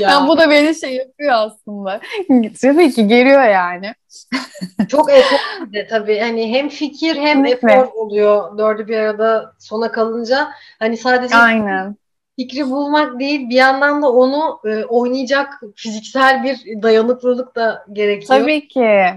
yani 0.00 0.28
bu 0.28 0.38
da 0.38 0.50
beni 0.50 0.74
şey 0.74 0.96
yapıyor 0.96 1.32
aslında. 1.34 2.00
Tabii 2.62 2.90
ki 2.90 3.06
geliyor 3.06 3.44
yani. 3.44 3.94
Çok 4.88 5.12
efor 5.12 5.72
de 5.72 5.86
tabii. 5.86 6.18
Hani 6.18 6.54
hem 6.54 6.68
fikir 6.68 7.16
hem 7.16 7.44
efor 7.44 7.92
oluyor 7.94 8.58
dördü 8.58 8.88
bir 8.88 8.96
arada 8.96 9.52
sona 9.58 9.92
kalınca. 9.92 10.50
Hani 10.78 10.96
sadece 10.96 11.36
Aynen. 11.36 11.96
Fikri 12.42 12.70
bulmak 12.70 13.20
değil 13.20 13.48
bir 13.50 13.54
yandan 13.54 14.02
da 14.02 14.12
onu 14.12 14.60
e, 14.64 14.84
oynayacak 14.84 15.60
fiziksel 15.76 16.44
bir 16.44 16.82
dayanıklılık 16.82 17.56
da 17.56 17.84
gerekiyor. 17.92 18.40
Tabii 18.40 18.68
ki. 18.68 19.08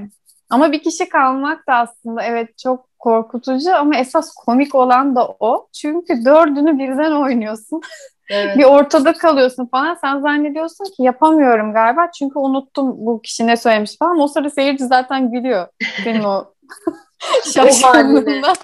Ama 0.50 0.72
bir 0.72 0.84
kişi 0.84 1.10
kalmak 1.10 1.68
da 1.68 1.74
aslında 1.74 2.24
evet 2.24 2.58
çok 2.58 3.00
korkutucu 3.00 3.76
ama 3.76 3.98
esas 3.98 4.34
komik 4.34 4.76
olan 4.76 5.16
da 5.16 5.28
o. 5.40 5.68
Çünkü 5.74 6.26
dördünü 6.26 6.80
birden 6.80 7.12
oynuyorsun. 7.12 7.82
Evet. 8.30 8.58
bir 8.58 8.64
ortada 8.64 9.14
kalıyorsun 9.14 9.66
falan. 9.66 9.98
Sen 10.02 10.20
zannediyorsun 10.20 10.86
ki 10.86 11.04
yapamıyorum 11.04 11.74
galiba 11.74 12.12
çünkü 12.20 12.40
unuttum 12.40 12.94
bu 12.98 13.22
kişi 13.22 13.48
ne 13.48 13.58
söylemiş 13.58 13.98
falan. 13.98 14.20
O 14.20 14.28
sırada 14.28 14.50
seyirci 14.50 14.86
zaten 14.86 15.32
gülüyor. 15.32 15.68
Senin 16.04 16.24
o 16.24 16.46
şaşkınlığından. 17.54 18.56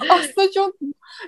Aslında 0.00 0.50
çok 0.54 0.74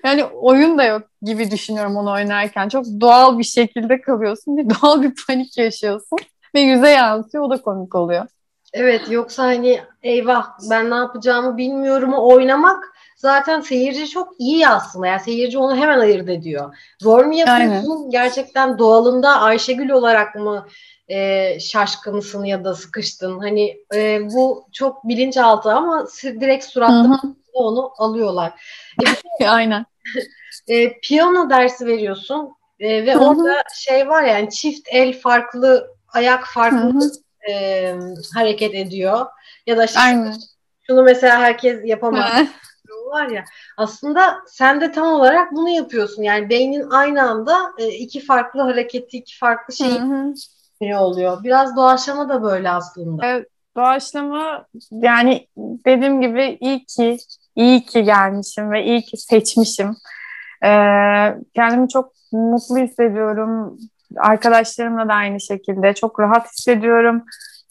yani 0.05 0.25
oyun 0.25 0.79
da 0.79 0.85
yok 0.85 1.03
gibi 1.23 1.51
düşünüyorum 1.51 1.97
onu 1.97 2.13
oynarken. 2.13 2.69
Çok 2.69 2.85
doğal 3.01 3.39
bir 3.39 3.45
şekilde 3.45 4.01
kalıyorsun. 4.01 4.57
Bir 4.57 4.67
doğal 4.71 5.03
bir 5.03 5.15
panik 5.27 5.59
yaşıyorsun. 5.59 6.19
Ve 6.55 6.61
yüze 6.61 6.91
yansıyor. 6.91 7.45
O 7.45 7.51
da 7.51 7.63
komik 7.63 7.95
oluyor. 7.95 8.27
Evet 8.73 9.11
yoksa 9.11 9.43
hani 9.43 9.81
eyvah 10.03 10.47
ben 10.71 10.91
ne 10.91 10.95
yapacağımı 10.95 11.57
bilmiyorum 11.57 12.15
oynamak 12.15 12.85
zaten 13.17 13.61
seyirci 13.61 14.09
çok 14.09 14.35
iyi 14.39 14.69
aslında. 14.69 15.07
Yani 15.07 15.21
seyirci 15.21 15.59
onu 15.59 15.77
hemen 15.77 15.99
ayırt 15.99 16.29
ediyor. 16.29 16.77
Rol 17.05 17.25
mü 17.25 17.35
yapıyorsun? 17.37 17.91
Aynen. 17.91 18.11
Gerçekten 18.11 18.79
doğalında 18.79 19.41
Ayşegül 19.41 19.91
olarak 19.91 20.35
mı 20.35 20.67
e, 21.09 21.61
şaşkınsın 21.61 22.45
ya 22.45 22.65
da 22.65 22.75
sıkıştın? 22.75 23.39
Hani 23.39 23.77
e, 23.95 24.21
bu 24.35 24.67
çok 24.73 25.09
bilinçaltı 25.09 25.73
ama 25.73 26.07
direkt 26.23 26.65
suratta 26.65 27.21
onu 27.59 27.93
alıyorlar. 27.99 28.53
E, 29.41 29.47
Aynen. 29.49 29.87
E, 30.69 31.01
piyano 31.01 31.51
dersi 31.51 31.87
veriyorsun 31.87 32.53
e, 32.81 33.07
ve 33.07 33.15
Hı-hı. 33.15 33.25
orada 33.25 33.63
şey 33.75 34.09
var 34.09 34.23
yani 34.23 34.51
çift 34.51 34.89
el 34.91 35.21
farklı, 35.21 35.97
ayak 36.09 36.47
farklı 36.47 37.13
e, 37.51 37.95
hareket 38.35 38.75
ediyor. 38.75 39.27
Ya 39.67 39.77
da 39.77 39.87
şey, 39.87 40.03
Aynen. 40.03 40.35
şunu 40.87 41.03
mesela 41.03 41.39
herkes 41.39 41.81
yapamaz. 41.85 42.33
var 43.11 43.29
ya 43.29 43.45
aslında 43.77 44.39
sen 44.47 44.81
de 44.81 44.93
tam 44.93 45.13
olarak 45.13 45.53
bunu 45.53 45.69
yapıyorsun. 45.69 46.23
Yani 46.23 46.51
beynin 46.51 46.91
aynı 46.91 47.23
anda 47.23 47.73
e, 47.79 47.89
iki 47.89 48.21
farklı 48.21 48.61
hareketi, 48.61 49.17
iki 49.17 49.39
farklı 49.39 49.75
şey 49.75 49.93
ne 50.81 50.99
oluyor. 50.99 51.45
Biraz 51.45 51.77
doğaçlama 51.77 52.29
da 52.29 52.43
böyle 52.43 52.71
aslında. 52.71 53.27
Evet, 53.27 53.49
doğaçlama 53.77 54.67
yani 54.91 55.49
dediğim 55.61 56.21
gibi 56.21 56.59
iyi 56.61 56.85
ki 56.85 57.19
iyi 57.57 57.85
ki 57.85 58.05
gelmişim 58.05 58.71
ve 58.71 58.85
iyi 58.85 59.03
ki 59.03 59.17
seçmişim. 59.17 59.97
Ee, 60.65 61.35
kendimi 61.55 61.89
çok 61.89 62.13
mutlu 62.33 62.79
hissediyorum. 62.79 63.79
Arkadaşlarımla 64.17 65.09
da 65.09 65.15
aynı 65.15 65.41
şekilde 65.41 65.95
çok 65.95 66.21
rahat 66.21 66.53
hissediyorum. 66.53 67.25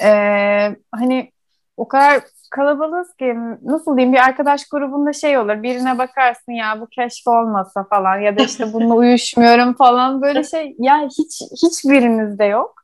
Ee, 0.03 0.75
hani 0.91 1.31
o 1.77 1.87
kadar 1.87 2.21
kalabalığız 2.51 3.15
ki 3.15 3.35
nasıl 3.63 3.97
diyeyim 3.97 4.13
bir 4.13 4.19
arkadaş 4.19 4.69
grubunda 4.69 5.13
şey 5.13 5.37
olur 5.37 5.63
birine 5.63 5.97
bakarsın 5.97 6.51
ya 6.51 6.81
bu 6.81 6.87
keşke 6.87 7.29
olmasa 7.29 7.83
falan 7.83 8.19
ya 8.19 8.37
da 8.37 8.43
işte 8.43 8.65
bununla 8.73 8.95
uyuşmuyorum 8.95 9.73
falan 9.73 10.21
böyle 10.21 10.43
şey 10.43 10.75
ya 10.79 11.07
hiç 11.19 11.41
hiçbirinizde 11.63 12.45
yok. 12.45 12.75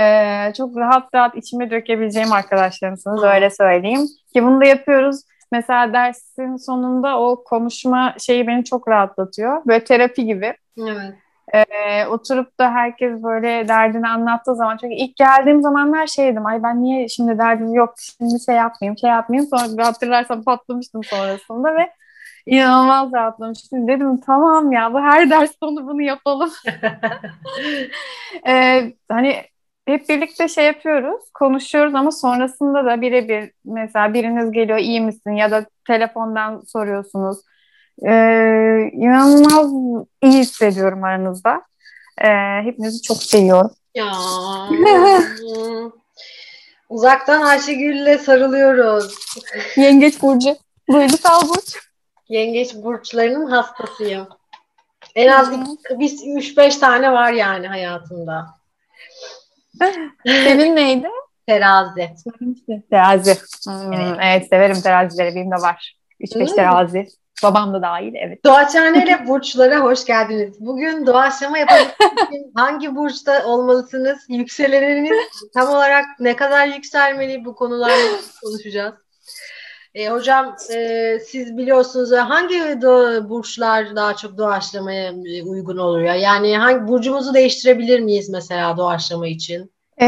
Ee, 0.00 0.52
çok 0.56 0.76
rahat 0.76 1.14
rahat 1.14 1.36
içime 1.36 1.70
dökebileceğim 1.70 2.32
arkadaşlarımsınız 2.32 3.22
öyle 3.22 3.50
söyleyeyim 3.50 4.06
ki 4.32 4.44
bunu 4.44 4.60
da 4.60 4.64
yapıyoruz. 4.64 5.22
Mesela 5.52 5.92
dersin 5.92 6.56
sonunda 6.56 7.20
o 7.20 7.44
konuşma 7.44 8.14
şeyi 8.18 8.46
beni 8.46 8.64
çok 8.64 8.88
rahatlatıyor. 8.88 9.62
Böyle 9.66 9.84
terapi 9.84 10.26
gibi. 10.26 10.56
Evet. 10.78 11.14
Ee, 11.54 12.06
oturup 12.06 12.58
da 12.60 12.70
herkes 12.70 13.22
böyle 13.22 13.68
derdini 13.68 14.08
anlattığı 14.08 14.54
zaman 14.54 14.76
çünkü 14.76 14.94
ilk 14.94 15.16
geldiğim 15.16 15.62
zamanlar 15.62 16.06
şeydim 16.06 16.46
ay 16.46 16.62
ben 16.62 16.82
niye 16.82 17.08
şimdi 17.08 17.38
derdim 17.38 17.74
yok 17.74 17.94
şimdi 18.18 18.44
şey 18.44 18.54
yapmayayım 18.54 18.98
şey 18.98 19.10
yapmayayım 19.10 19.50
sonra 19.50 19.86
hatırlarsam 19.86 20.42
patlamıştım 20.42 21.04
sonrasında 21.04 21.76
ve 21.76 21.90
inanılmaz 22.46 23.12
rahatlamıştım 23.12 23.88
dedim 23.88 24.20
tamam 24.20 24.72
ya 24.72 24.92
bu 24.92 25.00
her 25.00 25.30
ders 25.30 25.50
sonu 25.62 25.86
bunu 25.86 26.02
yapalım 26.02 26.50
ee, 28.46 28.92
hani 29.08 29.42
hep 29.88 30.08
birlikte 30.08 30.48
şey 30.48 30.64
yapıyoruz, 30.64 31.24
konuşuyoruz 31.34 31.94
ama 31.94 32.12
sonrasında 32.12 32.84
da 32.84 33.00
birebir 33.00 33.50
mesela 33.64 34.14
biriniz 34.14 34.52
geliyor 34.52 34.78
iyi 34.78 35.00
misin 35.00 35.30
ya 35.30 35.50
da 35.50 35.66
telefondan 35.86 36.60
soruyorsunuz 36.60 37.38
ee, 38.06 38.90
inanılmaz 38.92 39.72
iyi 40.22 40.38
hissediyorum 40.38 41.04
aranızda. 41.04 41.62
Ee, 42.18 42.28
hepinizi 42.64 43.02
çok 43.02 43.16
seviyorum. 43.16 43.70
Ya. 43.94 44.12
Uzaktan 46.88 47.42
Ayşegül'le 47.42 48.18
sarılıyoruz. 48.18 49.14
Yengeç 49.76 50.22
Burcu. 50.22 50.56
Duygusal 50.92 51.48
Burç. 51.48 51.76
Yengeç 52.28 52.74
burçlarının 52.74 53.46
hastasıyım. 53.50 54.28
En 55.14 55.28
az 55.28 55.50
biz 55.98 56.22
3-5 56.22 56.80
tane 56.80 57.12
var 57.12 57.32
yani 57.32 57.66
hayatımda. 57.66 58.57
Senin 60.26 60.76
neydi? 60.76 61.08
Terazi. 61.46 62.10
Terazi. 62.90 63.34
Hmm, 63.66 63.92
evet. 63.92 64.18
evet 64.22 64.48
severim 64.50 64.80
terazileri. 64.82 65.34
Benim 65.34 65.50
de 65.50 65.62
var. 65.62 65.96
3-5 66.20 66.38
hmm. 66.38 66.56
terazi. 66.56 67.06
Babam 67.42 67.74
da 67.74 67.82
dahil 67.82 68.14
evet. 68.14 68.44
Doğaçhane 68.44 69.04
ile 69.04 69.26
burçlara 69.26 69.78
hoş 69.78 70.04
geldiniz. 70.04 70.56
Bugün 70.60 71.06
doğaçlama 71.06 71.58
yapmak 71.58 71.96
için 72.28 72.52
hangi 72.54 72.96
burçta 72.96 73.46
olmalısınız? 73.46 74.18
Yükseleniniz 74.28 75.26
tam 75.54 75.68
olarak 75.68 76.04
ne 76.20 76.36
kadar 76.36 76.66
yükselmeli 76.66 77.44
bu 77.44 77.54
konularla 77.54 78.16
konuşacağız. 78.42 78.94
E, 79.94 80.08
hocam 80.08 80.56
e, 80.76 81.18
siz 81.26 81.56
biliyorsunuz 81.56 82.12
hangi 82.12 82.54
do- 82.56 83.28
burçlar 83.28 83.96
daha 83.96 84.16
çok 84.16 84.38
doğaçlamaya 84.38 85.12
e, 85.26 85.42
uygun 85.42 85.76
oluyor? 85.76 86.14
Yani 86.14 86.56
hangi 86.58 86.88
burcumuzu 86.88 87.34
değiştirebilir 87.34 88.00
miyiz 88.00 88.28
mesela 88.28 88.76
doğaçlama 88.76 89.26
için? 89.26 89.72
E, 90.00 90.06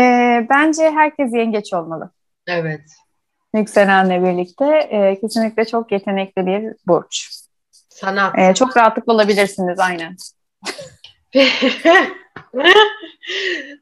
bence 0.51 0.91
herkes 0.91 1.35
yengeç 1.35 1.73
olmalı. 1.73 2.11
Evet. 2.47 2.81
Yükselenle 3.55 4.23
birlikte 4.23 4.65
e, 4.65 5.21
kesinlikle 5.21 5.65
çok 5.65 5.93
yetenekli 5.93 6.47
bir 6.47 6.75
burç. 6.87 7.31
Sanat. 7.89 8.39
E, 8.39 8.55
çok 8.55 8.77
rahatlıkla 8.77 9.13
olabilirsiniz 9.13 9.79
aynen. 9.79 10.17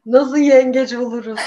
Nasıl 0.07 0.37
yengeç 0.37 0.93
oluruz? 0.93 1.41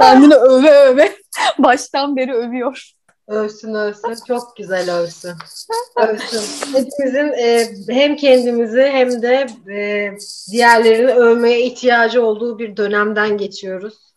Kendini 0.00 0.34
öve 0.34 0.70
öve 0.70 1.12
baştan 1.58 2.16
beri 2.16 2.32
övüyor. 2.34 2.92
Övsün 3.28 3.74
övsün. 3.74 4.14
Çok 4.28 4.56
güzel 4.56 4.94
övsün. 4.96 5.32
Övsün. 5.96 6.74
Hepimizin 6.74 7.32
e, 7.32 7.68
hem 7.88 8.16
kendimizi 8.16 8.82
hem 8.82 9.22
de 9.22 9.46
e, 9.72 10.10
diğerlerini 10.50 11.10
övmeye 11.10 11.60
ihtiyacı 11.62 12.22
olduğu 12.22 12.58
bir 12.58 12.76
dönemden 12.76 13.36
geçiyoruz. 13.36 13.94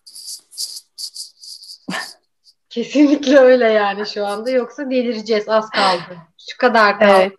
Kesinlikle 2.69 3.39
öyle 3.39 3.65
yani 3.71 4.07
şu 4.07 4.25
anda. 4.25 4.49
Yoksa 4.49 4.89
delireceğiz. 4.89 5.49
Az 5.49 5.69
kaldı. 5.69 6.17
Şu 6.49 6.57
kadar 6.57 6.99
kaldı. 6.99 7.11
Evet. 7.15 7.33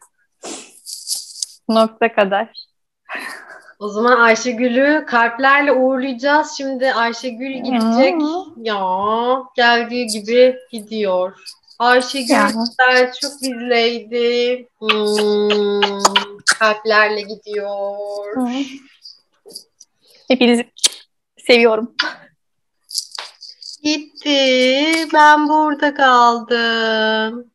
Nokta 1.69 2.15
kadar. 2.15 2.53
O 3.79 3.89
zaman 3.89 4.21
Ayşegül'ü 4.21 5.05
kalplerle 5.07 5.73
uğurlayacağız. 5.73 6.55
Şimdi 6.57 6.93
Ayşegül 6.93 7.53
gidecek. 7.53 8.15
Ya 8.57 8.79
geldiği 9.57 10.07
gibi 10.07 10.57
gidiyor. 10.73 11.33
Ayşegül 11.79 12.35
çok 13.21 13.43
bizleydi. 13.43 14.69
Hmm, 14.79 16.03
kalplerle 16.59 17.21
gidiyor. 17.21 18.37
Hepinizi 20.29 20.71
seviyorum. 21.47 21.95
Gitti. 23.83 24.95
Ben 25.15 25.49
burada 25.49 25.95
kaldım. 25.95 27.52